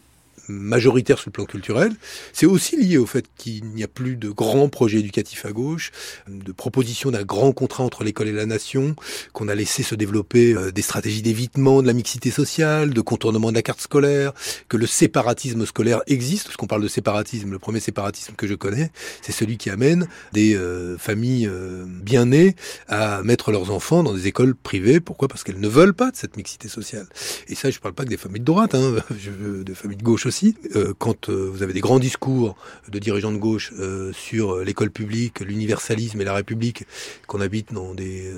[0.48, 1.92] majoritaires sur le plan culturel,
[2.32, 5.92] c'est aussi lié au fait qu'il n'y a plus de grands projets éducatifs à gauche,
[6.28, 8.96] de proposition d'un grand contrat entre l'école et la nation,
[9.32, 13.50] qu'on a laissé se développer euh, des stratégies d'évitement de la mixité sociale, de contournement
[13.50, 14.32] de la carte scolaire,
[14.68, 18.54] que le séparatisme scolaire existe, parce qu'on parle de séparatisme, le premier séparatisme que je
[18.54, 18.90] connais,
[19.22, 22.56] c'est celui qui amène des euh, familles euh, bien nées
[22.88, 25.00] à mettre leurs enfants dans des écoles privées.
[25.00, 25.28] Pourquoi?
[25.28, 27.06] Parce qu'elles ne veulent pas de cette mixité sociale.
[27.48, 28.94] Et ça, je parle pas que des familles de droite, hein,
[29.64, 30.35] des familles de gauche aussi.
[30.74, 32.56] Euh, quand euh, vous avez des grands discours
[32.88, 36.84] de dirigeants de gauche euh, sur l'école publique, l'universalisme et la République,
[37.26, 37.70] qu'on habite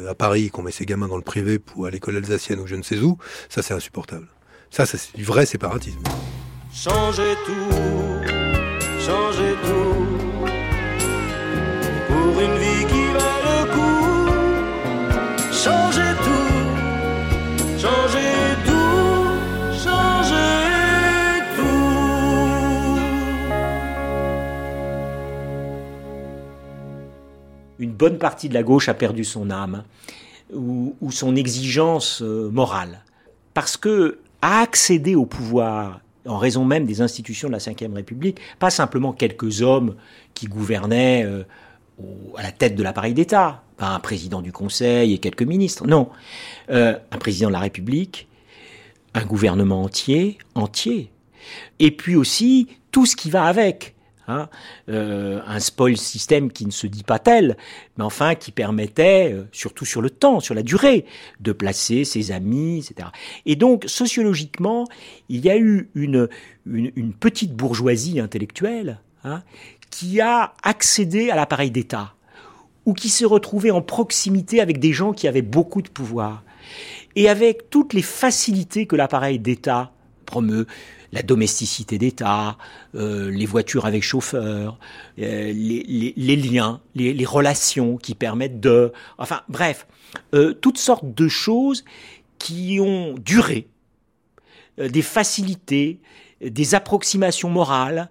[0.09, 2.77] à Paris, qu'on met ses gamins dans le privé pour à l'école alsacienne ou je
[2.77, 4.29] ne sais où, ça c'est insupportable.
[4.71, 6.01] Ça, ça c'est du vrai séparatisme.
[6.73, 7.53] Changez tout,
[9.01, 10.07] changez tout
[12.09, 12.78] pour une vie
[27.99, 29.83] bonne partie de la gauche a perdu son âme
[30.53, 33.03] ou, son exigence euh, morale.
[33.55, 38.41] Parce que à accéder au pouvoir, en raison même des institutions de la Ve République,
[38.59, 39.97] pas simplement quelques hommes
[40.35, 41.43] qui gouvernaient euh,
[42.37, 46.09] à la tête de l'appareil d'État, pas un président du Conseil et quelques ministres, non,
[46.71, 48.29] Euh, un président de la République,
[49.15, 51.11] un gouvernement entier, entier,
[51.79, 53.95] et puis aussi tout ce qui va avec.
[54.29, 54.49] Hein.
[54.89, 57.57] Euh, un spoil système qui ne se dit pas tel,
[57.97, 61.05] mais enfin qui permettait, euh, surtout sur le temps, sur la durée,
[61.41, 63.09] de placer ses amis, etc.
[63.47, 64.87] Et donc, sociologiquement,
[65.29, 66.29] il y a eu une,
[67.19, 69.43] petite bourgeoisie intellectuelle hein,
[69.91, 72.15] qui a accédé à l'appareil d'État,
[72.85, 76.45] ou qui se retrouvait en proximité avec des gens qui avaient beaucoup de pouvoir
[77.17, 79.91] et avec toutes les facilités que l'appareil d'État
[80.25, 80.67] promeut,
[81.13, 82.59] la domesticité d'État,
[82.95, 84.79] euh, les voitures avec chauffeur,
[85.19, 88.93] euh, les, liens, les, relations qui permettent de...
[89.17, 89.87] Enfin bref,
[90.35, 91.85] euh, toutes sortes de choses
[92.39, 93.67] qui ont duré,
[94.79, 95.99] des facilités,
[96.41, 98.09] des approximations morales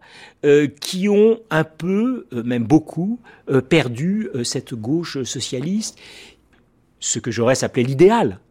[0.82, 3.22] qui ont un peu, même beaucoup,
[3.70, 5.98] perdu cette gauche socialiste,
[7.00, 8.42] ce que j'aurais appelé l'idéal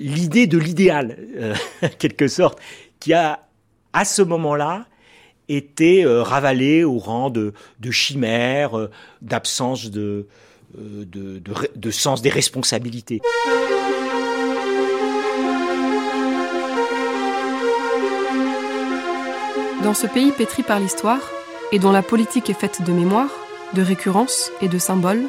[0.00, 1.54] l'idée de l'idéal, euh,
[1.98, 2.58] quelque sorte,
[2.98, 3.46] qui a,
[3.92, 4.86] à ce moment-là,
[5.48, 7.52] été euh, ravalée au rang de,
[7.90, 10.26] chimère, euh, d'absence de,
[10.78, 11.04] euh,
[11.74, 13.20] de sens des responsabilités.
[19.82, 21.20] Dans ce pays pétri par l'histoire,
[21.72, 23.30] et dont la politique est faite de mémoire,
[23.74, 25.24] de récurrence et de symboles,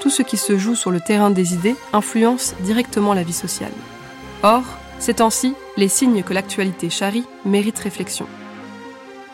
[0.00, 3.72] tout ce qui se joue sur le terrain des idées influence directement la vie sociale.
[4.42, 4.62] Or,
[4.98, 8.26] ces temps-ci, les signes que l'actualité charrie méritent réflexion.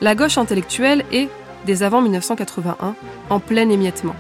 [0.01, 1.29] La gauche intellectuelle est,
[1.67, 2.95] dès avant 1981,
[3.31, 4.17] en plein émiettement.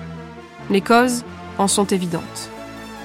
[0.70, 1.24] Les causes
[1.58, 2.50] en sont évidentes.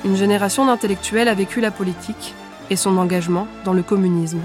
[0.06, 2.36] Une génération d'intellectuels a vécu la politique
[2.70, 4.42] et son engagement dans le communisme.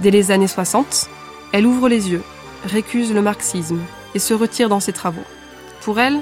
[0.00, 1.08] Dès les années 60,
[1.52, 2.22] elle ouvre les yeux,
[2.64, 3.80] récuse le marxisme
[4.14, 5.24] et se retire dans ses travaux.
[5.82, 6.20] Pour elle,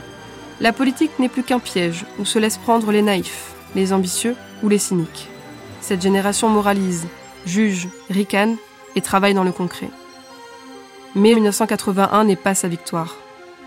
[0.61, 4.69] la politique n'est plus qu'un piège où se laissent prendre les naïfs, les ambitieux ou
[4.69, 5.30] les cyniques.
[5.81, 7.07] Cette génération moralise,
[7.47, 8.57] juge, ricane
[8.97, 9.89] et travaille dans le concret.
[11.15, 13.17] Mais 1981 n'est pas sa victoire,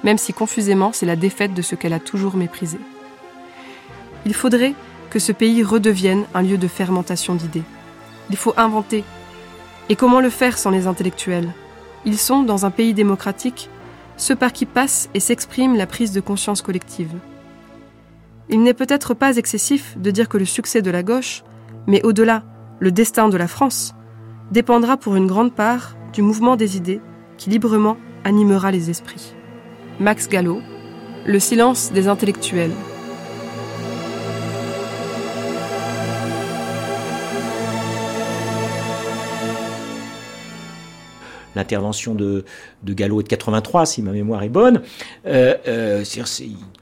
[0.04, 2.78] même si confusément c'est la défaite de ce qu'elle a toujours méprisé.
[4.26, 4.76] Il faudrait
[5.10, 7.64] que ce pays redevienne un lieu de fermentation d'idées.
[8.30, 9.04] Il faut inventer.
[9.90, 11.54] Et comment le faire sans les intellectuels?
[12.06, 13.70] Ils sont, dans un pays démocratique,
[14.18, 17.14] ceux par qui passe et s'exprime la prise de conscience collective.
[18.50, 21.44] Il n'est peut-être pas excessif de dire que le succès de la gauche,
[21.88, 22.44] mais au-delà,
[22.80, 23.94] le destin de la France,
[24.52, 27.02] dépendra pour une grande part du mouvement des idées
[27.38, 29.34] qui librement animera les esprits.
[30.00, 30.62] Max Gallo,
[31.26, 32.74] Le silence des intellectuels.
[41.56, 42.44] L'intervention de,
[42.84, 44.82] Gallo est de 83, si ma mémoire est bonne.
[45.26, 46.04] Euh, euh,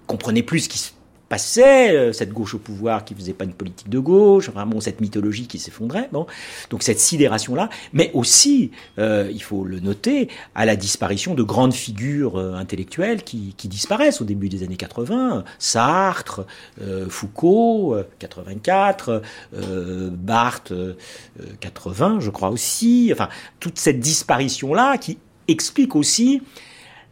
[0.07, 0.91] comprenait plus ce qui se
[1.31, 4.99] passait, euh, cette gauche au pouvoir qui faisait pas une politique de gauche, vraiment cette
[4.99, 6.09] mythologie qui s'effondrait.
[6.11, 6.27] Bon,
[6.69, 11.73] donc cette sidération-là, mais aussi, euh, il faut le noter, à la disparition de grandes
[11.73, 15.45] figures euh, intellectuelles qui, qui disparaissent au début des années 80.
[15.57, 16.45] Sartre,
[16.81, 19.21] euh, Foucault, euh, 84,
[19.53, 20.97] euh, Barthes, euh,
[21.39, 23.09] euh, 80, je crois aussi.
[23.13, 23.29] Enfin,
[23.61, 25.17] toute cette disparition-là qui
[25.47, 26.41] explique aussi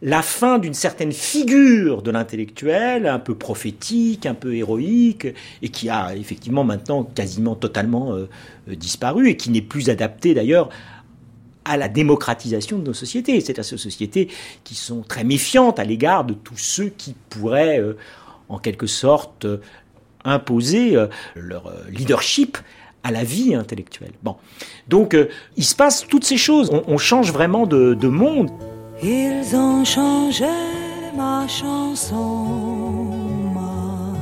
[0.02, 5.28] la fin d'une certaine figure de l'intellectuel, un peu prophétique, un peu héroïque,
[5.62, 8.28] et qui a effectivement maintenant quasiment totalement euh,
[8.68, 10.70] euh, disparu, et qui n'est plus adapté d'ailleurs
[11.66, 13.38] à la démocratisation de nos sociétés.
[13.40, 14.28] C'est à ces sociétés
[14.64, 17.98] qui sont très méfiantes à l'égard de tous ceux qui pourraient, euh,
[18.48, 19.46] en quelque sorte,
[20.24, 20.96] imposer
[21.34, 22.58] leur leadership
[23.04, 24.12] à la vie intellectuelle.
[24.22, 24.36] Bon,
[24.88, 25.16] donc
[25.56, 26.68] il se passe toutes ces choses.
[26.86, 28.50] On, change vraiment de monde.
[29.02, 30.56] Ils ont changé
[31.16, 32.46] ma chanson.
[33.54, 34.14] ma.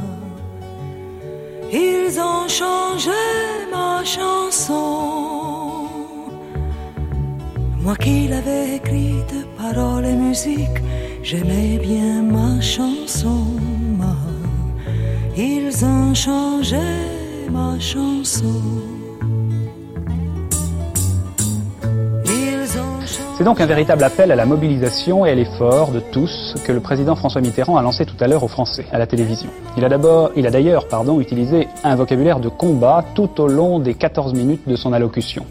[1.72, 3.20] Ils ont changé
[3.72, 5.88] ma chanson.
[7.82, 10.80] Moi qui l'avais écrite, paroles et musique,
[11.22, 13.58] j'aimais bien ma chanson.
[15.40, 16.88] Ils ont changé
[17.48, 18.87] ma chanson.
[23.38, 26.80] C'est donc un véritable appel à la mobilisation et à l'effort de tous que le
[26.80, 29.48] président François Mitterrand a lancé tout à l'heure aux Français, à la télévision.
[29.76, 29.88] Il a
[30.50, 30.84] d'ailleurs,
[31.20, 35.46] utilisé un vocabulaire de combat tout au long des 14 minutes de son allocution.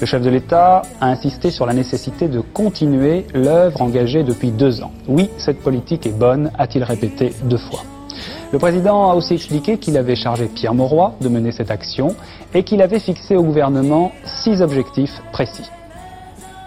[0.00, 4.82] Le chef de l'État a insisté sur la nécessité de continuer l'œuvre engagée depuis deux
[4.82, 4.92] ans.
[5.06, 7.80] Oui, cette politique est bonne, a-t-il répété deux fois.
[8.52, 12.16] Le président a aussi expliqué qu'il avait chargé Pierre Mauroy de mener cette action
[12.54, 15.68] et qu'il avait fixé au gouvernement six objectifs précis.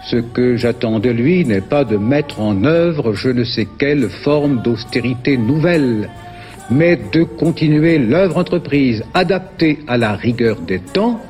[0.04, 4.08] Ce que j'attends de lui n'est pas de mettre en œuvre je ne sais quelle
[4.08, 6.10] forme d'austérité nouvelle,
[6.70, 11.20] mais de continuer l'œuvre entreprise adaptée à la rigueur des temps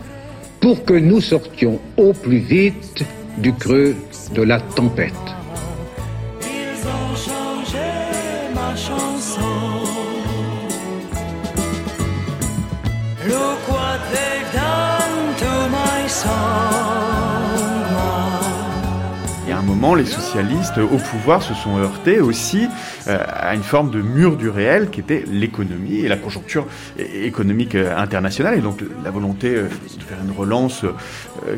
[0.60, 3.04] pour que nous sortions au plus vite
[3.38, 3.94] du creux
[4.34, 5.41] de la tempête.
[19.82, 22.68] Les socialistes au pouvoir se sont heurtés aussi
[23.08, 26.66] euh, à une forme de mur du réel qui était l'économie et la conjoncture
[26.96, 28.56] économique euh, internationale.
[28.56, 30.84] Et donc la volonté euh, de faire une relance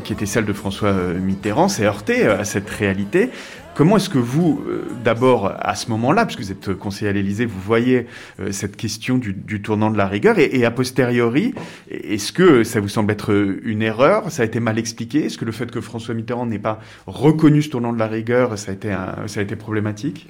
[0.04, 3.30] qui était celle de François Mitterrand s'est heurtée à cette réalité.
[3.74, 7.44] Comment est-ce que vous, euh, d'abord à ce moment-là, puisque vous êtes conseiller à l'Élysée,
[7.44, 8.06] vous voyez
[8.38, 11.54] euh, cette question du, du tournant de la rigueur et, et a posteriori,
[11.90, 13.34] est-ce que ça vous semble être
[13.64, 14.30] une erreur?
[14.30, 15.24] Ça a été mal expliqué?
[15.24, 18.56] Est-ce que le fait que François Mitterrand n'ait pas reconnu ce tournant de la rigueur,
[18.58, 20.28] ça a été, un- ça a été problématique?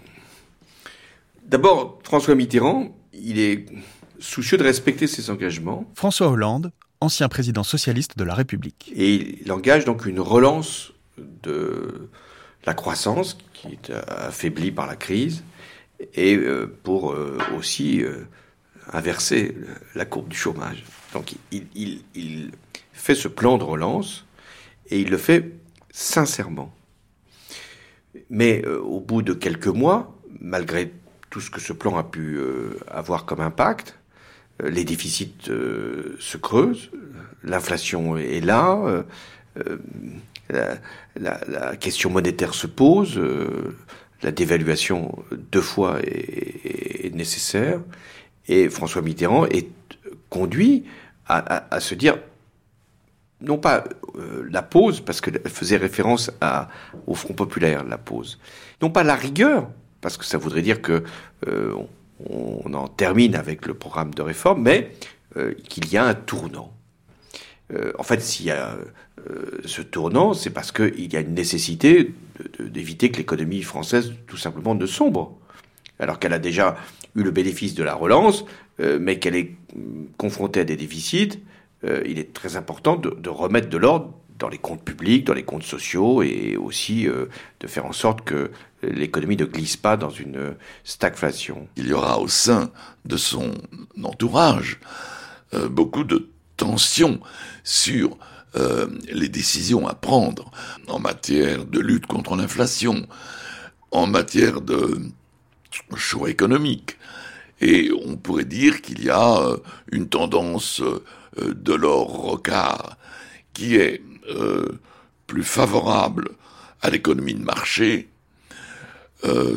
[1.46, 3.66] D'abord, François Mitterrand, il est
[4.20, 5.84] soucieux de respecter ses engagements.
[5.94, 8.90] François Hollande, ancien président socialiste de la République.
[8.96, 10.92] Et il engage donc une relance
[11.42, 12.08] de
[12.66, 15.44] la croissance qui est euh, affaiblie par la crise
[16.14, 18.02] et euh, pour euh, aussi
[18.92, 19.56] inverser
[19.94, 20.84] la courbe du chômage.
[21.12, 22.50] Donc il,
[22.92, 24.24] fait ce plan de relance
[24.88, 25.52] et il le fait
[25.90, 26.72] sincèrement.
[28.30, 30.92] Mais au bout de quelques mois, malgré
[31.30, 32.38] tout ce que ce plan a pu
[32.88, 33.98] avoir comme impact,
[34.62, 36.90] les déficits se creusent,
[37.42, 39.04] l'inflation est là,
[40.50, 43.76] la, question monétaire se pose, euh,
[44.22, 47.80] la dévaluation deux fois est, nécessaire,
[48.48, 49.68] et François Mitterrand est
[50.30, 50.84] conduit
[51.26, 52.18] à, se dire
[53.40, 53.84] non pas
[54.16, 56.30] euh, la pause, parce qu'elle faisait référence
[57.06, 58.38] au Front populaire, la pause,
[58.82, 61.04] non pas la rigueur, parce que ça voudrait dire que
[61.46, 61.74] euh,
[62.28, 64.92] en termine avec le programme de réforme, mais
[65.68, 66.73] qu'il y a un tournant.
[67.72, 68.76] Euh, en fait, s'il y a
[69.30, 72.12] euh, ce tournant, c'est parce qu'il y a une nécessité
[72.60, 75.38] d'éviter que l'économie française, tout simplement, ne sombre.
[75.98, 76.76] Alors qu'elle a déjà
[77.14, 78.44] eu le bénéfice de la relance,
[78.80, 79.54] euh, mais qu'elle est
[80.16, 81.40] confrontée à des déficits,
[82.06, 85.64] il est très important de, remettre de l'ordre dans les comptes publics, dans les comptes
[85.64, 88.50] sociaux, et aussi de faire en sorte que
[88.82, 91.68] l'économie ne glisse pas dans une stagflation.
[91.76, 92.70] Il y aura au sein
[93.04, 93.52] de son
[94.02, 94.80] entourage
[95.68, 97.20] beaucoup de tensions
[97.62, 98.16] sur
[98.56, 100.50] euh, les décisions à prendre
[100.86, 103.04] en matière de lutte contre l'inflation,
[103.90, 105.00] en matière de
[105.96, 106.96] choix économique.
[107.60, 109.56] Et on pourrait dire qu'il y a euh,
[109.90, 111.02] une tendance euh,
[111.36, 112.96] de l'or rocard
[113.52, 114.02] qui est
[115.26, 116.30] plus favorable
[116.80, 118.08] à l'économie de marché,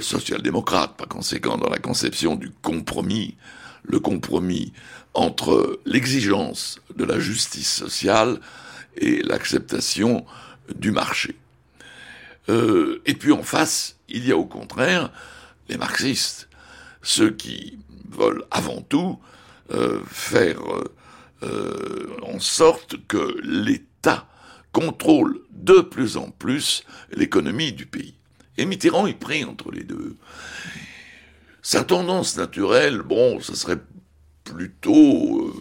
[0.02, 3.38] social-démocrate par conséquent dans la conception du compromis,
[3.84, 4.74] le compromis
[5.18, 8.40] entre l'exigence de la justice sociale
[8.96, 10.26] et l'acceptation
[10.76, 11.36] du marché.
[12.50, 15.12] Euh, et puis en face, il y a au contraire
[15.70, 16.50] les marxistes,
[17.02, 17.80] ceux qui
[18.12, 19.20] veulent avant tout
[19.74, 20.62] euh, faire
[21.42, 24.28] euh, en sorte que l'État
[24.72, 28.14] contrôle de plus en plus l'économie du pays.
[28.58, 30.16] Et Mitterrand est pris entre les deux.
[31.64, 33.80] Sa tendance naturelle, bon, ce serait
[34.48, 35.54] plutôt euh,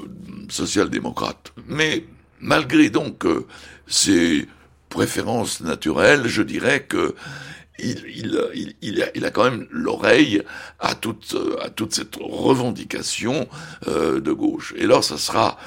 [0.48, 1.52] social-démocrate.
[1.66, 2.04] Mais
[2.40, 3.46] malgré donc euh,
[3.86, 4.46] ses
[4.88, 7.14] préférences naturelles, je dirais que
[7.78, 10.42] il, a, quand même l'oreille
[10.78, 13.46] à toute, à toute cette revendication
[13.86, 14.72] euh, de gauche.
[14.78, 15.58] Et là, ça sera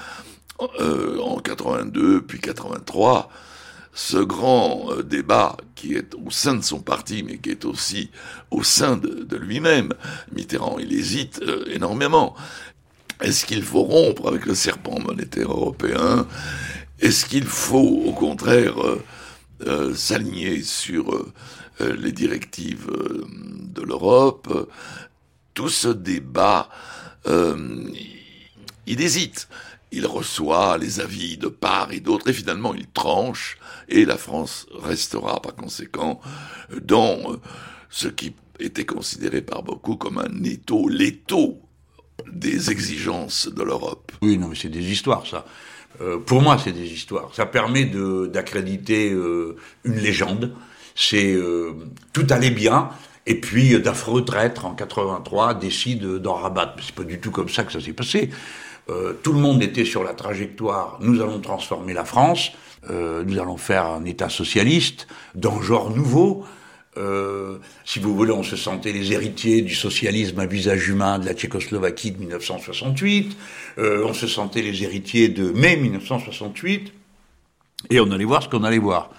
[0.57, 3.29] en 82, puis 83,
[3.93, 8.09] ce grand débat qui est au sein de son parti, mais qui est aussi
[8.51, 9.93] au sein de, lui-même.
[10.33, 12.35] Mitterrand, il hésite énormément.
[13.21, 16.25] Est-ce qu'il faut rompre avec le serpent monétaire européen?
[16.99, 18.75] Est-ce qu'il faut, au contraire,
[19.67, 21.25] euh, s'aligner sur
[21.79, 24.69] les directives de l'Europe?
[25.53, 26.69] Tout ce débat,
[27.25, 29.47] il hésite.
[29.91, 33.57] Il reçoit les avis de part et d'autre, et finalement il tranche,
[33.87, 36.21] et la France restera par conséquent
[36.83, 37.37] dans
[37.89, 41.59] ce qui était considéré par beaucoup comme un étau, l'étau
[42.31, 44.11] des exigences de l'Europe.
[44.21, 45.45] Oui, non, mais c'est des histoires, ça.
[46.01, 47.29] Euh, pour moi, c'est des histoires.
[47.33, 50.53] Ça permet d'accréditer euh, une légende.
[50.95, 51.73] C'est euh,
[52.13, 52.89] tout allait bien,
[53.25, 56.83] et puis d'affreux traîtres en 83 décident d'en rabattre.
[56.83, 58.29] C'est pas du tout comme ça que ça s'est passé.
[59.21, 60.97] Tout le monde était sur la trajectoire.
[60.99, 62.53] Nous allons transformer la France.
[62.89, 65.05] Nous allons faire un État socialiste
[65.35, 66.43] d'un genre nouveau.
[66.99, 71.25] Euh, si vous voulez, on se sentait les héritiers du socialisme à visage humain de
[71.25, 73.37] la Tchécoslovaquie de 1968.
[73.77, 76.93] Euh, on se sentait les héritiers de mai 1968.
[77.89, 79.11] Et on allait voir ce qu'on allait voir.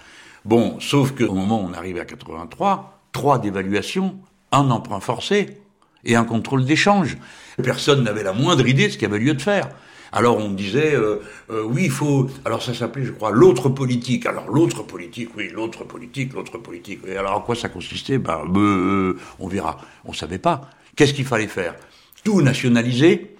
[0.45, 4.15] Bon, sauf qu'au moment où on arrive à 83, trois dévaluations,
[4.51, 5.57] un emprunt forcé
[6.03, 7.17] et un contrôle d'échange.
[7.63, 9.69] Personne n'avait la moindre idée de ce qu'il avait lieu de faire.
[10.13, 12.27] Alors on disait, euh, euh, oui, il faut...
[12.43, 14.25] Alors ça s'appelait, je crois, l'autre politique.
[14.25, 16.99] Alors l'autre politique, oui, l'autre politique, l'autre politique.
[17.07, 18.17] Et alors en quoi ça consistait?
[18.17, 19.77] Ben, euh, on verra.
[20.03, 20.69] On savait pas.
[20.95, 21.75] Qu'est-ce qu'il fallait faire?
[22.23, 23.35] Tout nationaliser.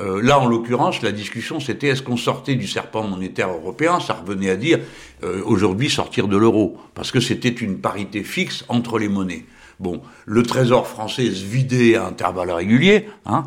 [0.00, 4.00] Euh, là, en l'occurrence, la discussion, c'était est-ce qu'on sortait du serpent monétaire européen?
[4.00, 4.78] Ça revenait à dire,
[5.44, 6.78] aujourd'hui, sortir de l'euro.
[6.94, 9.44] Parce que c'était une parité fixe entre les monnaies.
[9.80, 13.08] Bon, le trésor français se vidait à intervalles réguliers.
[13.26, 13.44] Hein.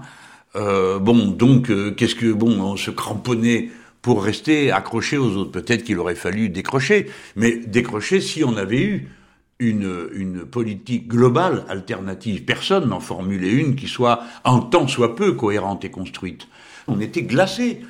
[0.55, 3.69] Euh, bon, donc, euh, qu'est-ce que bon, on se cramponnait
[4.01, 5.51] pour rester accroché aux autres.
[5.51, 9.09] Peut-être qu'il aurait fallu décrocher, mais décrocher si on avait eu
[9.59, 12.45] une, une politique globale alternative.
[12.45, 16.47] Personne n'en formulait une qui soit en tant soit peu cohérente et construite.
[16.87, 17.81] On était glacé.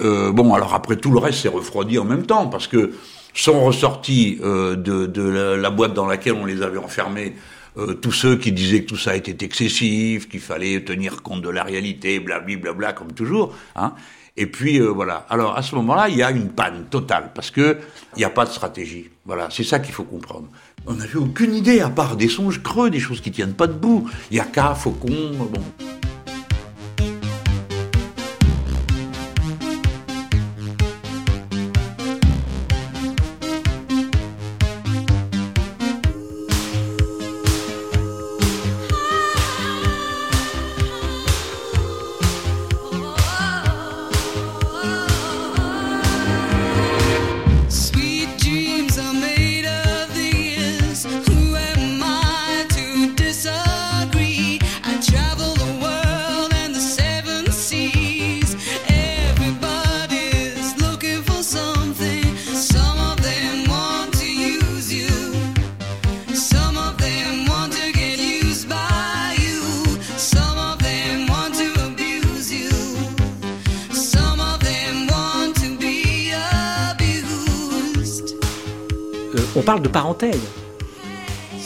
[0.00, 2.92] Euh, bon, alors après tout le reste s'est refroidi en même temps parce que
[3.34, 7.34] sont ressortis de, la, boîte dans laquelle on les avait enfermés
[7.78, 11.48] euh, tous ceux qui disaient que tout ça était excessif, qu'il fallait tenir compte de
[11.48, 13.54] la réalité, blablabla, bla, comme toujours.
[13.76, 13.94] Hein.
[14.36, 15.26] Et puis euh, voilà.
[15.28, 17.78] Alors à ce moment-là, il y a une panne totale parce que
[18.16, 19.10] il n'y a pas de stratégie.
[19.24, 20.48] Voilà, c'est ça qu'il faut comprendre.
[20.86, 24.08] On n'avait aucune idée à part des songes creux, des choses qui tiennent pas debout.
[24.30, 25.62] Il y a Faucon, bon.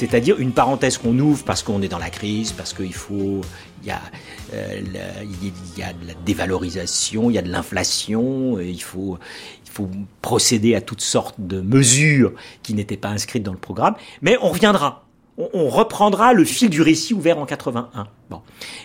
[0.08, 3.40] C'est-à-dire une parenthèse qu'on ouvre parce qu'on est dans la crise, parce qu'il faut,
[3.82, 4.00] il y a,
[4.54, 9.18] euh, de la dévalorisation, il y a de l'inflation, et il faut,
[10.22, 12.32] procéder à toutes sortes de mesures
[12.62, 13.94] qui n'étaient pas inscrites dans le programme.
[14.22, 15.04] Mais on reviendra.
[15.36, 18.06] On, on reprendra le fil du récit ouvert en 81.
[18.30, 18.40] Bon.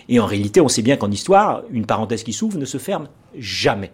[0.09, 3.07] Et en réalité, on sait bien qu'en histoire, une parenthèse qui s'ouvre ne se ferme
[3.37, 3.93] jamais.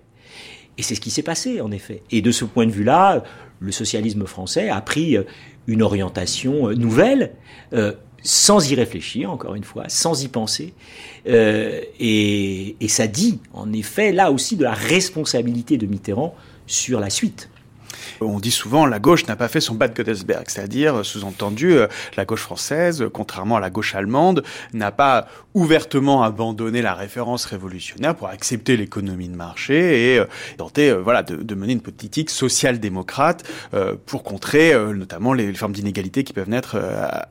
[0.80, 2.02] Et c'est ce qui s'est passé, en effet.
[2.10, 3.24] Et de ce point de vue-là,
[3.60, 5.24] le socialisme français a pris euh,
[5.68, 7.34] une orientation euh, nouvelle,
[7.74, 7.94] euh,
[8.24, 10.74] sans y réfléchir, encore une fois, sans y penser.
[11.26, 16.36] Et, et ça dit, en effet, là aussi, de la responsabilité de Mitterrand
[16.66, 17.50] sur la suite.
[18.22, 21.88] On dit souvent la gauche n'a pas fait son bas de Godesberg, c'est-à-dire, sous-entendu, euh,
[22.16, 24.44] la gauche française, contrairement à la gauche allemande,
[24.74, 30.26] n'a pas ouvertement abandonné la référence révolutionnaire pour accepter l'économie de marché et euh,
[30.58, 33.44] tenter euh, voilà, de, mener une politique social-démocrate
[34.06, 36.80] pour contrer notamment les, formes d'inégalité qui peuvent naître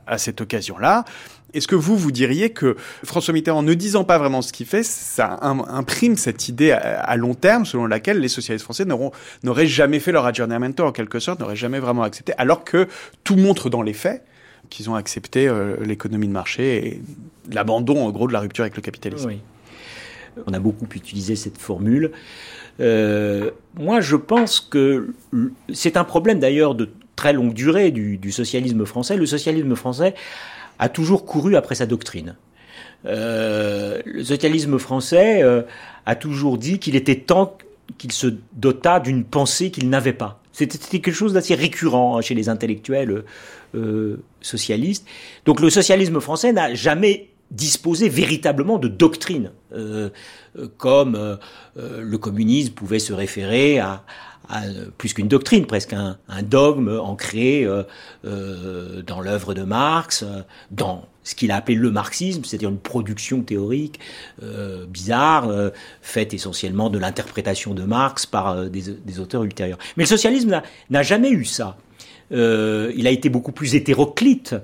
[0.05, 1.05] à cette occasion-là.
[1.53, 4.83] Est-ce que vous, vous diriez que François Mitterrand, ne disant pas vraiment ce qu'il fait,
[4.83, 9.99] ça im- imprime cette idée à, long terme selon laquelle les socialistes français n'auraient jamais
[9.99, 12.87] fait leur adjournamento, en quelque sorte, n'auraient jamais vraiment accepté, alors que
[13.23, 14.23] tout montre dans les faits
[14.69, 17.01] qu'ils ont accepté euh, l'économie de marché et
[17.49, 19.29] l'abandon, en gros, de la rupture avec le capitalisme.
[19.29, 19.39] Oui.
[20.45, 22.11] On a beaucoup utilisé cette formule.
[22.79, 25.13] Euh, moi, je pense que
[25.73, 29.15] c'est un problème d'ailleurs de très longue durée du, du socialisme français.
[29.15, 30.13] Le socialisme français
[30.79, 32.35] a toujours couru après sa doctrine.
[33.05, 35.61] Euh, le socialisme français euh,
[36.05, 37.57] a toujours dit qu'il était temps
[37.97, 40.41] qu'il se dota d'une pensée qu'il n'avait pas.
[40.51, 43.23] C'était quelque chose d'assez récurrent hein, chez les intellectuels
[43.75, 45.05] euh, socialistes.
[45.45, 49.51] Donc le socialisme français n'a jamais disposé véritablement de doctrine,
[50.77, 51.37] comme
[51.77, 54.03] le communisme pouvait se référer à,
[54.53, 57.83] euh, plus qu'une doctrine, presque un, dogme ancré euh,
[58.25, 60.23] euh, dans l'œuvre de Marx,
[60.71, 63.99] dans ce qu'il a appelé le marxisme, c'est-à-dire une production théorique
[64.87, 65.51] bizarre,
[66.01, 69.77] faite essentiellement de l'interprétation de Marx par des, auteurs ultérieurs.
[69.97, 71.75] Mais le socialisme n'a- jamais eu ça.
[72.31, 72.37] Il
[73.07, 74.55] a été beaucoup plus hétéroclite,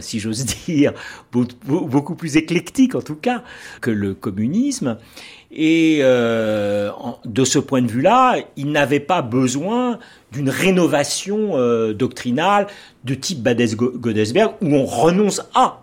[0.00, 0.94] si j'ose dire,
[1.30, 3.42] beau- beau- beaucoup plus éclectique en tout cas
[3.82, 4.96] que le communisme.
[5.50, 6.90] Et euh,
[7.24, 9.98] de ce point de vue-là, il n'avait pas besoin
[10.30, 12.66] d'une rénovation euh, doctrinale
[13.04, 15.82] de type Bades-Godesberg où on renonce à,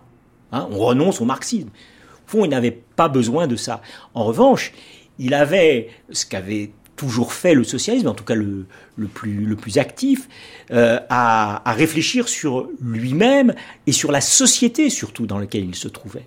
[0.52, 1.68] hein, on renonce au marxisme.
[1.68, 3.82] Au fond, il n'avait pas besoin de ça.
[4.14, 4.72] En revanche,
[5.18, 9.56] il avait ce qu'avait toujours fait le socialisme, en tout cas le, le, plus, le
[9.56, 10.28] plus actif,
[10.70, 13.54] euh, à, à réfléchir sur lui-même
[13.86, 16.26] et sur la société surtout dans laquelle il se trouvait.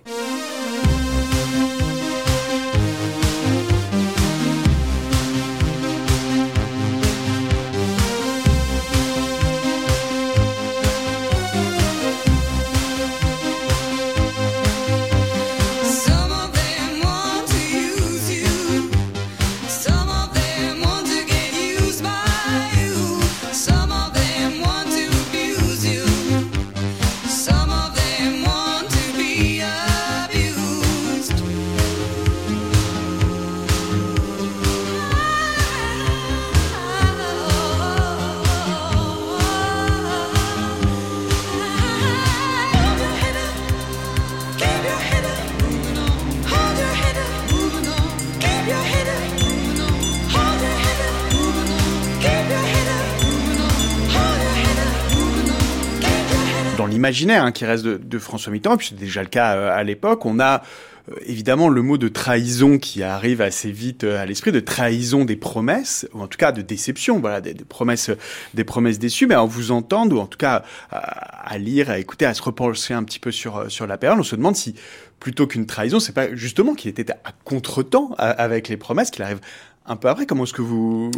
[57.28, 60.40] Hein, qui reste de, François Mitterrand, puis c'est déjà le cas euh, à l'époque, on
[60.40, 60.62] a
[61.10, 65.24] euh, évidemment le mot de trahison qui arrive assez vite euh, à l'esprit, de trahison
[65.24, 68.10] des promesses, ou en tout cas de déception, voilà, des, promesses,
[68.54, 72.26] des promesses déçues, mais en vous entendre, ou en tout cas à, lire, à écouter,
[72.26, 74.74] à se repenser un petit peu sur, sur la période, on se demande si
[75.18, 79.40] plutôt qu'une trahison, c'est pas justement qu'il était à contretemps avec les promesses, qu'il arrive
[79.84, 80.24] un peu après.
[80.24, 81.10] Comment est-ce que vous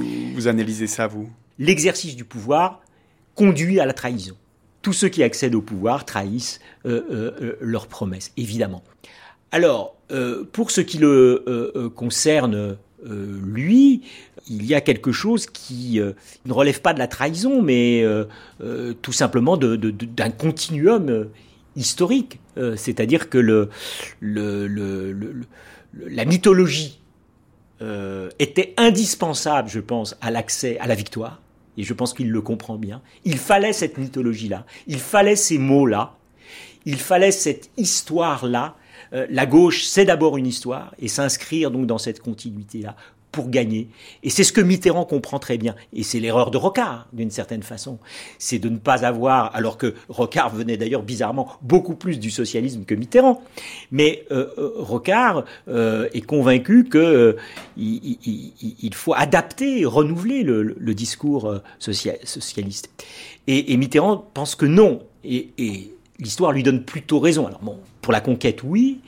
[0.46, 1.30] analysez ça, vous?
[1.58, 2.80] L'exercice du pouvoir
[3.34, 4.36] conduit à la trahison.
[4.82, 8.82] Tous ceux qui accèdent au pouvoir trahissent euh, euh, euh, leurs promesses, évidemment.
[9.52, 9.96] Alors,
[10.52, 14.02] pour ce qui le concerne, lui,
[14.48, 18.02] il y a quelque chose qui ne relève pas de la trahison, mais
[19.02, 21.28] tout simplement d'un continuum
[21.76, 22.40] historique.
[22.76, 23.68] C'est-à-dire que
[25.92, 26.98] la mythologie
[28.38, 31.41] était indispensable, je pense, à l'accès à la victoire.
[31.76, 33.00] Et je pense qu'il le comprend bien.
[33.24, 34.66] Il fallait cette mythologie-là.
[34.86, 36.14] Il fallait ces mots-là.
[36.84, 38.76] Il fallait cette histoire-là.
[39.12, 42.96] Euh, la gauche, c'est d'abord une histoire, et s'inscrire donc dans cette continuité-là
[43.32, 43.88] pour gagner.
[44.22, 45.74] Et c'est ce que Mitterrand comprend très bien.
[45.94, 47.98] Et c'est l'erreur de Rocard, d'une certaine façon.
[48.38, 52.84] C'est de ne pas avoir, alors que Rocard venait d'ailleurs bizarrement beaucoup plus du socialisme
[52.84, 53.42] que Mitterrand.
[53.90, 62.24] Mais euh, euh, Rocard euh, est convaincu que euh, faut adapter, renouveler le, discours socia-
[62.24, 62.90] socialiste.
[63.46, 65.02] Et, Mitterrand pense que non.
[65.24, 67.46] Et, et l'histoire lui donne plutôt raison.
[67.46, 69.00] Alors bon, pour la conquête, oui,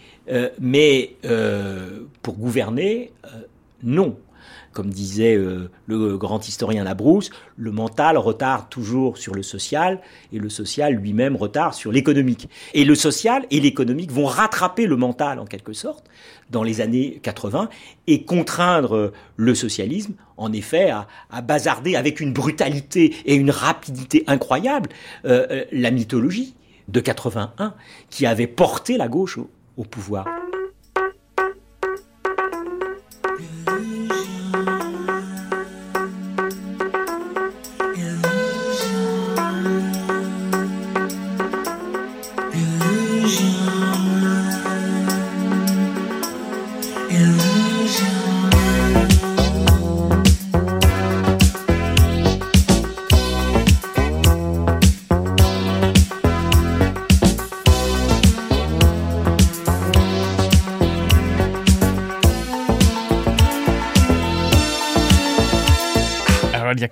[0.59, 1.17] mais
[2.23, 3.13] pour gouverner,
[3.85, 4.17] non.
[4.73, 10.01] Comme disait euh, le grand historien Labrousse, le mental retarde toujours sur le social
[10.33, 12.49] et le social lui-même retarde sur l'économique.
[12.75, 16.05] Et le social et l'économique vont rattraper le mental en quelque sorte
[16.51, 17.69] dans les années 80
[18.09, 21.07] et contraindre euh, le socialisme en effet à,
[21.43, 24.91] bazarder avec une brutalité et une rapidité incroyable
[25.25, 26.57] euh, la mythologie
[26.89, 27.75] de 81
[28.11, 30.27] qui avait porté la gauche au- au pouvoir.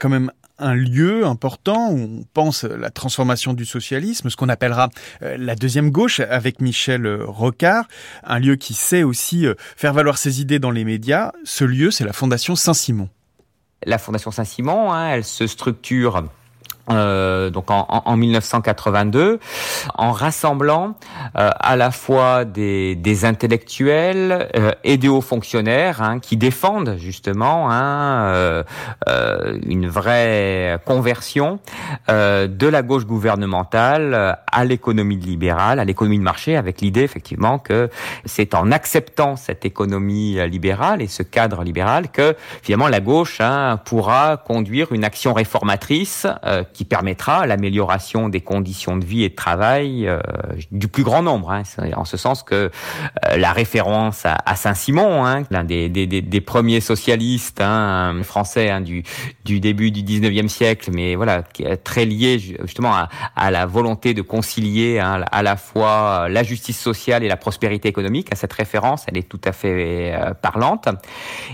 [0.03, 4.89] Quand même un lieu important où on pense la transformation du socialisme, ce qu'on appellera
[5.23, 7.87] euh, la deuxième gauche avec Michel Rocard,
[8.25, 11.31] un lieu qui sait aussi euh, faire valoir ses idées dans les médias.
[11.45, 13.09] Ce lieu, c'est la Fondation Saint-Simon.
[13.87, 16.25] La Fondation Saint-Simon, hein, elle se structure
[16.91, 19.39] euh, donc en, en- en 1982,
[19.95, 20.95] en rassemblant
[21.39, 26.97] euh, à la fois des, des intellectuels euh, et des hauts fonctionnaires hein, qui défendent
[26.99, 28.63] justement hein, euh,
[29.09, 31.61] euh, une vraie conversion
[32.11, 37.59] euh, de la gauche gouvernementale à l'économie libérale, à l'économie de marché, avec l'idée effectivement
[37.59, 37.91] que
[38.25, 43.79] c'est en acceptant cette économie libérale et ce cadre libéral que finalement la gauche hein,
[43.85, 46.27] pourra conduire une action réformatrice
[46.73, 50.21] qui permettra l'amélioration des conditions de vie et de travail euh,
[50.71, 51.51] du plus grand nombre.
[51.51, 51.63] Hein.
[51.97, 52.71] En ce sens que
[53.27, 59.03] euh, la référence à, Saint-Simon, hein, l'un des, premiers socialistes hein, français hein, du,
[59.45, 61.43] du début du 19e siècle, mais voilà,
[61.85, 62.95] très lié ju- justement
[63.37, 67.89] à, la volonté de concilier hein, à la fois la justice sociale et la prospérité
[67.89, 68.29] économique.
[68.33, 70.89] À cette référence, elle est tout à fait euh, parlante.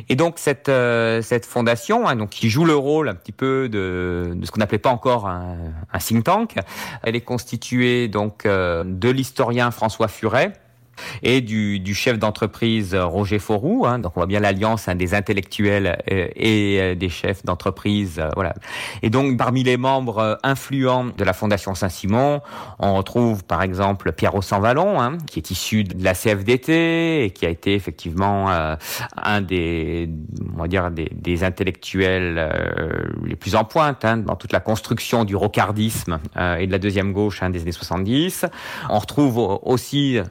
[0.09, 0.71] Et donc cette
[1.23, 4.61] cette fondation, hein, donc qui joue le rôle un petit peu de, de ce qu'on
[4.61, 5.57] n'appelait pas encore un,
[5.93, 6.55] un think tank,
[7.03, 10.53] elle est constituée donc euh, de l'historien François Furet
[11.23, 13.87] et du, du chef d'entreprise euh, Roger Fauroux.
[13.87, 18.21] Hein, donc on voit bien l'alliance hein, des intellectuels euh, et euh, des chefs d'entreprise.
[18.35, 18.55] voilà.
[19.03, 22.41] Et donc parmi les membres influents de la Fondation Saint-Simon,
[22.79, 27.47] on retrouve par exemple Pierrot Sanvallon, hein, qui est issu de la CFDT et qui
[27.47, 28.77] a été effectivement euh,
[29.17, 30.09] un des,
[30.57, 34.61] on va dire des, des intellectuels euh, les plus en pointe hein, dans toute la
[34.61, 38.47] construction du rocardisme euh, et de la deuxième gauche hein, des années 70.
[38.91, 40.23] On retrouve au- aussi euh,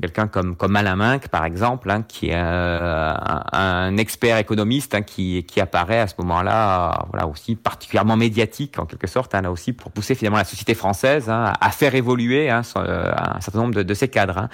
[0.00, 3.14] quelqu'un comme comme Alain Minck par exemple, hein, qui est euh,
[3.52, 9.06] un, expert économiste hein, qui apparaît à ce moment-là, voilà aussi particulièrement médiatique en quelque
[9.06, 13.40] sorte, hein, là aussi pour pousser finalement la société française à faire évoluer euh, un
[13.40, 14.48] certain nombre de, de ses cadres.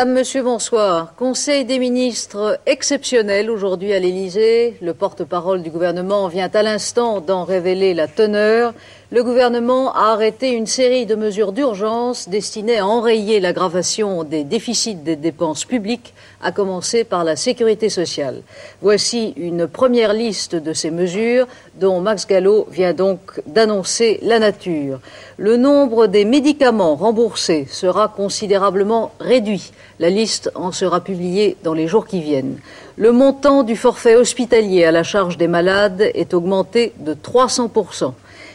[0.00, 1.14] Madame, Monsieur, bonsoir.
[1.14, 4.78] Conseil des ministres exceptionnel aujourd'hui à l'Élysée.
[4.80, 8.72] Le porte-parole du gouvernement vient à l'instant d'en révéler la teneur.
[9.12, 14.94] Le gouvernement a arrêté une série de mesures d'urgence destinées à enrayer l'aggravation des déficits
[14.94, 18.42] des dépenses publiques, à commencer par la sécurité sociale.
[18.80, 25.00] Voici une première liste de ces mesures dont Max Gallo vient donc d'annoncer la nature.
[25.38, 29.72] Le nombre des médicaments remboursés sera considérablement réduit.
[29.98, 32.60] La liste en sera publiée dans les jours qui viennent.
[32.96, 38.12] Le montant du forfait hospitalier à la charge des malades est augmenté de 300%.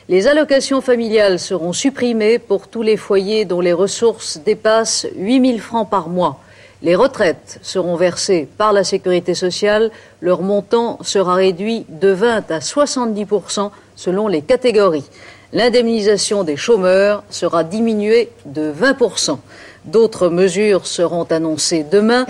[0.07, 5.57] Les allocations familiales seront supprimées pour tous les foyers dont les ressources dépassent 8 000
[5.57, 6.39] francs par mois.
[6.83, 9.89] Les retraites seront versées par la sécurité sociale.
[10.21, 15.09] Leur montant sera réduit de 20 à 70% selon les catégories.
[15.53, 19.39] L'indemnisation des chômeurs sera diminuée de 20%
[19.85, 22.25] D'autres mesures seront annoncées demain.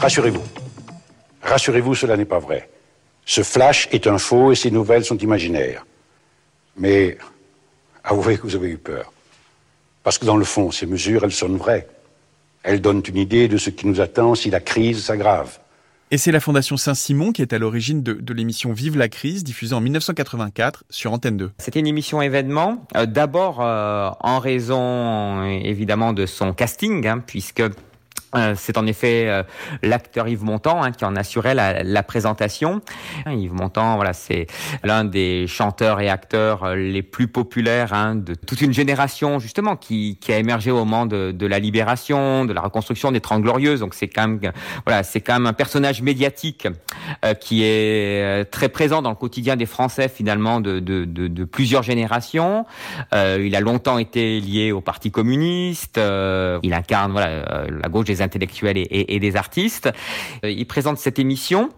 [0.00, 0.42] Rassurez-vous.
[1.42, 2.68] Rassurez-vous, cela n'est pas vrai.
[3.24, 5.84] Ce flash est un faux et ces nouvelles sont imaginaires.
[6.76, 7.18] Mais
[8.04, 9.12] avouez que vous avez eu peur.
[10.02, 11.86] Parce que dans le fond, ces mesures, elles sonnent vraies.
[12.62, 15.58] Elles donnent une idée de ce qui nous attend si la crise s'aggrave.
[16.12, 19.44] Et c'est la Fondation Saint-Simon qui est à l'origine de, de l'émission Vive la crise,
[19.44, 21.52] diffusée en 1984 sur Antenne 2.
[21.56, 27.60] C'était une émission événement, euh, d'abord euh, en raison évidemment de son casting, hein, puisque
[27.60, 27.70] euh,
[28.56, 29.42] c'est en effet euh,
[29.82, 32.80] l'acteur Yves Montand hein, qui en assurait la, la présentation.
[33.26, 34.46] Yves Montand, voilà, c'est
[34.84, 39.76] l'un des chanteurs et acteurs euh, les plus populaires hein, de toute une génération justement
[39.76, 43.42] qui, qui a émergé au moment de, de la libération, de la reconstruction des Trente
[43.42, 43.80] Glorieuses.
[43.80, 44.40] Donc c'est quand même,
[44.86, 46.68] voilà, c'est quand même un personnage médiatique
[47.24, 51.44] euh, qui est euh, très présent dans le quotidien des Français finalement de, de, de,
[51.44, 52.64] plusieurs générations.
[53.12, 55.98] Euh, il a longtemps été lié au Parti communiste.
[55.98, 59.90] euh, il incarne voilà euh, la gauche des intellectuels et, et- des artistes.
[60.44, 61.68] Euh, il présente cette émission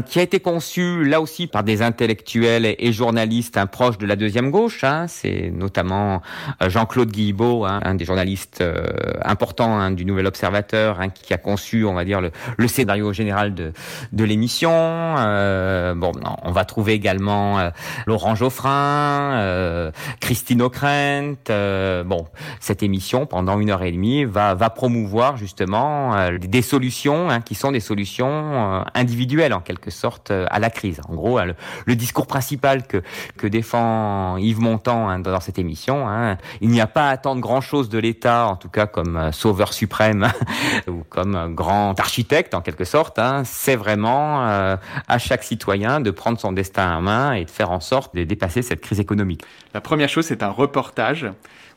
[0.00, 4.50] qui a été conçue là aussi par des intellectuels et, journalistes proches de la deuxième
[4.50, 4.84] gauche.
[4.84, 5.06] hein.
[5.08, 6.22] C'est notamment
[6.62, 8.86] euh, Jean-Claude Guilbeault, hein, un des journalistes euh,
[9.24, 13.12] importants hein, du Nouvel Observateur, hein, qui a conçu, on va dire, le, le scénario
[13.12, 13.72] général de,
[14.12, 14.70] de l'émission.
[14.72, 17.70] Euh, bon, on va trouver également euh,
[18.06, 19.90] Laurent Geoffrin, euh,
[20.20, 21.36] Christine O'Krent.
[21.50, 22.26] euh, bon,
[22.60, 27.72] cette émission pendant une heure et demie va, va promouvoir justement des solutions qui sont
[27.72, 31.00] des solutions individuelles en quelque sorte euh, à la crise.
[31.08, 31.54] En gros, hein,
[31.86, 36.86] le, discours principal que défend Yves Montand hein, dans cette émission, hein, il n'y a
[36.86, 40.28] pas à attendre grand chose de l'État, en tout cas comme euh, sauveur suprême
[40.88, 43.20] ou comme euh, grand architecte en quelque sorte.
[43.44, 47.80] C'est vraiment à chaque citoyen de prendre son destin en main et de faire en
[47.80, 49.42] sorte de dépasser cette crise économique.
[49.72, 51.26] La première chose, c'est un reportage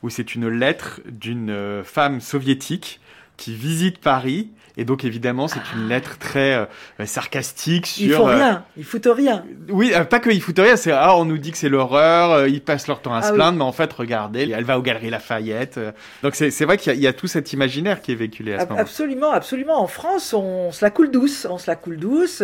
[0.04, 3.00] où c'est une lettre d'une femme soviétique
[3.38, 4.50] qui visite Paris.
[4.80, 6.54] Et donc, évidemment, c'est une lettre très
[7.00, 8.06] euh, sarcastique sur...
[8.06, 9.44] Ils font euh, rien, ils foutent rien.
[9.70, 12.48] Oui, euh, pas qu'ils foutent rien, c'est ah, on nous dit que c'est l'horreur, euh,
[12.48, 13.36] ils passent leur temps à Ah se oui.
[13.38, 15.80] plaindre, mais en fait, regardez, elle va aux Galeries Lafayette.
[16.22, 18.54] donc c'est vrai qu'il y, a- il y a tout cet imaginaire qui est véhiculé
[18.54, 18.82] à ce Ab- moment.
[18.82, 19.82] Absolument, absolument.
[19.82, 22.44] En France, on se la coule douce, on se la coule douce,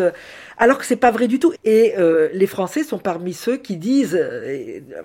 [0.58, 1.54] alors que c'est pas vrai du tout.
[1.64, 1.94] Et
[2.34, 4.20] les Français sont parmi ceux qui disent,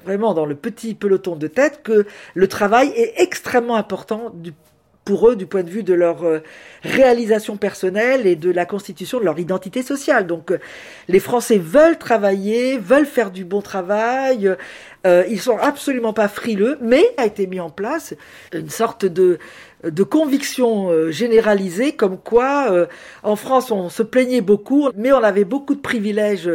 [0.04, 4.54] vraiment dans le petit peloton de tête, que le travail est extrêmement important du-
[5.08, 6.40] pour eux du point de vue de leur euh,
[6.84, 10.26] réalisation personnelle et de la constitution de leur identité sociale.
[10.26, 10.58] Donc euh,
[11.08, 14.54] les Français veulent travailler, veulent faire du bon travail,
[15.06, 18.12] euh, ils sont absolument pas frileux, mais a été mis en place
[18.52, 19.38] une sorte de
[19.84, 22.86] de conviction euh, généralisée comme quoi euh,
[23.22, 26.50] en France on se plaignait beaucoup mais on avait beaucoup de privilèges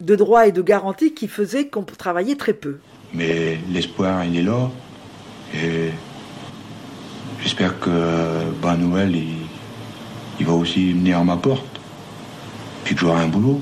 [0.00, 2.78] de droits et de garanties qui faisaient qu'on travaillait très peu.
[3.14, 4.70] Mais l'espoir, il est là.
[5.54, 5.90] Et
[7.44, 7.90] j'espère que
[8.60, 9.46] bah, Noël, il,
[10.40, 11.80] il va aussi venir à ma porte.
[12.82, 13.60] Puis que j'aurai un boulot.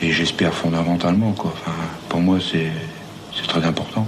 [0.00, 1.52] Et j'espère fondamentalement, quoi.
[1.54, 1.72] Enfin,
[2.08, 2.70] pour moi, c'est
[3.34, 4.06] c'est très important.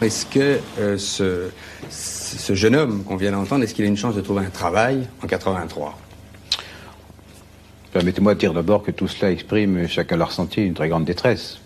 [0.00, 1.50] Est-ce que euh, ce,
[1.90, 5.06] ce jeune homme qu'on vient d'entendre, est-ce qu'il a une chance de trouver un travail
[5.22, 5.98] en 83
[7.92, 11.58] Permettez-moi de dire d'abord que tout cela exprime, chacun l'a ressenti, une très grande détresse.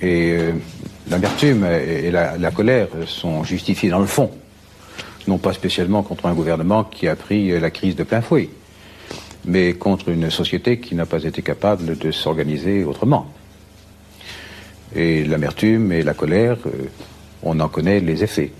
[0.00, 0.52] Et euh,
[1.10, 4.30] l'amertume et la colère sont justifiées dans le fond,
[5.28, 8.48] non pas spécialement contre un gouvernement qui a pris euh, la crise de plein fouet,
[9.44, 13.30] mais contre une société qui n'a pas été capable de s'organiser autrement.
[14.96, 16.88] Et l'amertume et la colère, euh,
[17.42, 18.52] on en connaît les effets.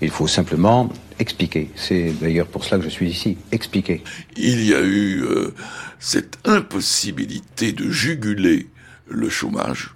[0.00, 1.70] Il faut simplement expliquer.
[1.74, 4.04] C'est d'ailleurs pour cela que je suis ici, expliquer.
[4.36, 5.54] il y a eu euh,
[5.98, 8.68] cette impossibilité de juguler
[9.08, 9.94] le chômage,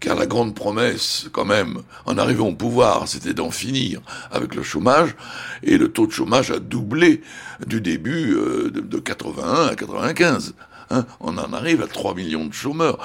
[0.00, 4.62] car la grande promesse, quand même, en arrivant au pouvoir, c'était d'en finir avec le
[4.62, 5.16] chômage,
[5.62, 7.22] et le taux de chômage a doublé
[7.66, 10.54] du début euh, de, de 81 à 95.
[10.90, 11.06] hein.
[11.20, 12.98] on en arrive à 3 millions de chômeurs.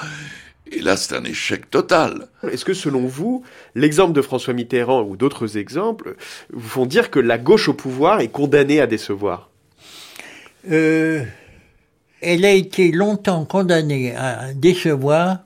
[0.71, 2.27] Et là, c'est un échec total.
[2.49, 3.43] Est-ce que selon vous,
[3.75, 6.15] l'exemple de François Mitterrand ou d'autres exemples
[6.51, 9.49] vous font dire que la gauche au pouvoir est condamnée à décevoir?
[10.71, 11.23] Euh,
[12.21, 15.39] elle a été longtemps condamnée à décevoir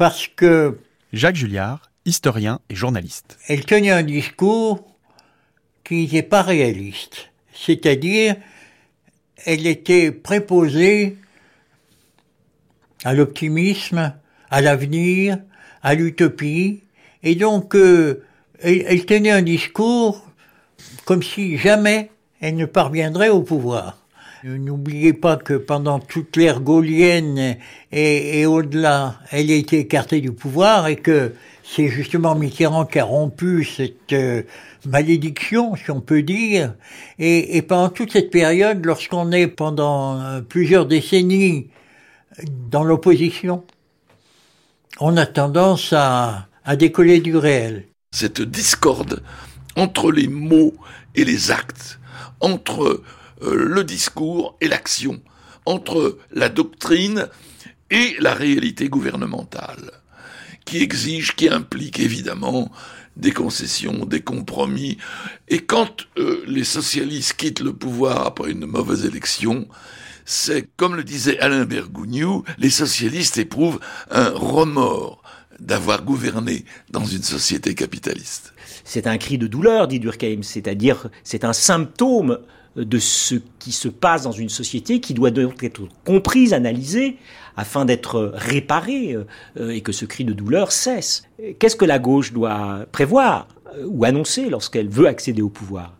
[0.00, 0.78] parce que
[1.12, 3.36] Jacques Julliard, historien et journaliste.
[3.48, 4.96] elle tenait un discours
[5.84, 7.28] qui n'était pas réaliste.
[7.52, 8.36] C'est-à-dire,
[9.44, 11.18] elle était préposée
[13.04, 14.14] à l'optimisme,
[14.50, 15.36] à l'avenir,
[15.82, 16.82] à l'utopie,
[17.22, 18.24] et donc euh,
[18.60, 20.24] elle, elle tenait un discours
[21.04, 23.99] comme si jamais elle ne parviendrait au pouvoir.
[24.44, 27.56] Euh, N'oubliez pas que pendant toute l'ère gaulienne
[27.92, 33.04] et, au-delà, elle a été écartée du pouvoir et que c'est justement Mitterrand qui a
[33.04, 34.42] rompu cette euh,
[34.86, 36.74] malédiction, si on peut dire.
[37.18, 41.68] Et, pendant toute cette période, lorsqu'on est pendant euh, plusieurs décennies
[42.70, 43.64] dans l'opposition.
[45.00, 46.46] On a tendance à,
[46.78, 47.86] décoller du réel.
[48.12, 49.22] Cette discorde
[49.76, 50.74] entre les mots
[51.14, 51.98] et les actes,
[52.40, 53.02] entre
[53.42, 55.20] le discours et l'action,
[55.66, 57.28] entre la doctrine
[57.90, 59.90] et la réalité gouvernementale,
[60.64, 62.70] qui exige, qui implique évidemment
[63.16, 64.96] des concessions, des compromis.
[65.48, 69.68] Et quand euh, les socialistes quittent le pouvoir après une mauvaise élection,
[70.24, 73.80] c'est, comme le disait Alain Bergougnou, les socialistes éprouvent
[74.10, 75.22] un remords
[75.58, 78.54] d'avoir gouverné dans une société capitaliste.
[78.84, 82.38] C'est un cri de douleur, dit Durkheim, c'est-à-dire c'est un symptôme
[82.76, 87.16] de ce qui se passe dans une société qui doit donc être comprise, analysée,
[87.56, 89.16] afin d'être réparée
[89.56, 91.24] euh, et que ce cri de douleur cesse.
[91.58, 95.94] Qu'est-ce que la gauche doit prévoir euh, ou annoncer lorsqu'elle veut accéder au pouvoir?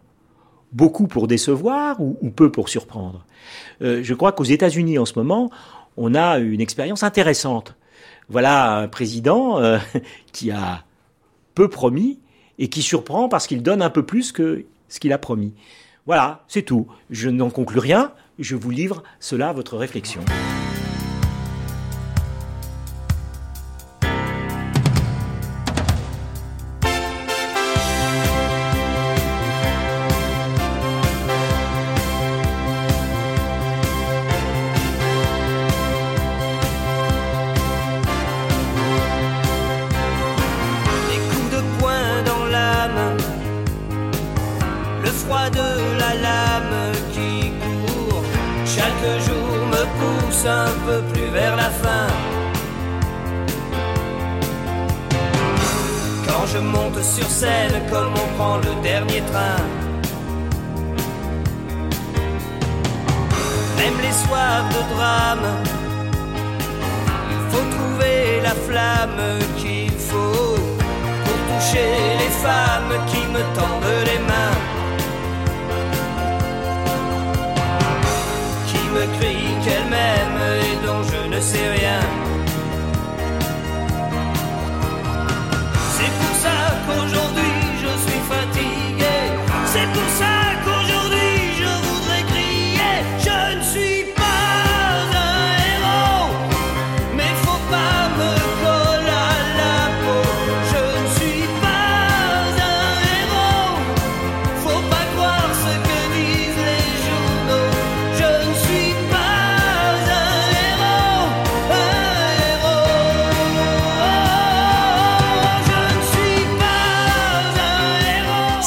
[0.72, 3.24] Beaucoup pour décevoir ou, peu pour surprendre?
[3.82, 5.50] Euh, Je crois qu'aux États-Unis en ce moment,
[5.96, 7.74] on a une expérience intéressante.
[8.28, 9.78] Voilà un président euh,
[10.32, 10.84] qui a
[11.54, 12.20] peu promis
[12.58, 15.52] et qui surprend parce qu'il donne un peu plus que ce qu'il a promis.
[16.06, 16.86] Voilà, c'est tout.
[17.10, 20.22] Je n'en conclus rien, je vous livre cela à votre réflexion.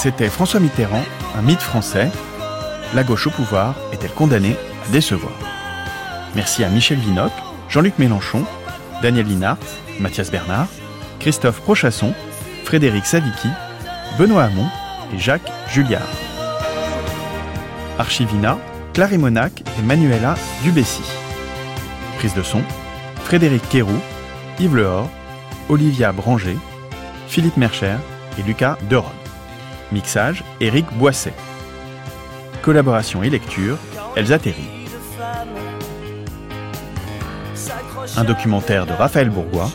[0.03, 2.11] C'était François Mitterrand, un mythe français.
[2.93, 5.31] La gauche au pouvoir est-elle condamnée à décevoir?
[6.35, 7.31] Merci à Michel Vinocq,
[7.69, 8.43] Jean-Luc Mélenchon,
[9.01, 9.55] Daniel Linart,
[10.01, 10.67] Mathias Bernard,
[11.21, 12.13] Christophe Prochasson,
[12.65, 13.47] Frédéric Savicki,
[14.19, 14.67] Benoît Hamon
[15.15, 16.01] et Jacques Julliard.
[17.97, 18.57] Archivina,
[18.93, 21.03] Clary Monac et Manuela Dubessy.
[22.17, 22.61] Prise de son,
[23.23, 24.01] Frédéric Quéroux,
[24.59, 25.09] Yves Lehor,
[25.69, 26.57] Olivia Branger,
[27.29, 27.95] Philippe Mercher
[28.37, 29.22] et Lucas Derode.
[29.93, 31.33] Mixage, Éric Boisset.
[32.61, 33.77] Collaboration et lecture,
[34.15, 34.67] Elsa Terry.
[38.17, 39.71] Un documentaire de Raphaël Bourgois,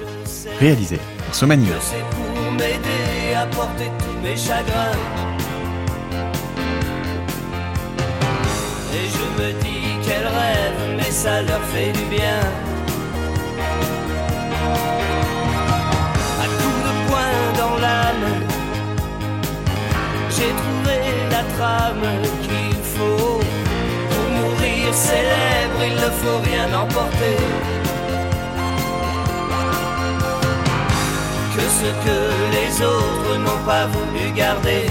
[0.61, 1.77] réalisé par Somanuel.
[1.81, 4.99] C'est pour m'aider à porter tous mes chagrins.
[8.95, 12.68] Et je me dis qu'elles rêvent, mais ça leur fait du bien.
[20.39, 20.99] J'ai trouvé
[21.31, 22.07] la trame
[22.43, 23.41] qu'il faut.
[24.11, 27.37] Pour mourir célèbre, il ne faut rien emporter.
[31.59, 32.19] que ce que
[32.57, 34.87] les autres n'ont pas voulu garder.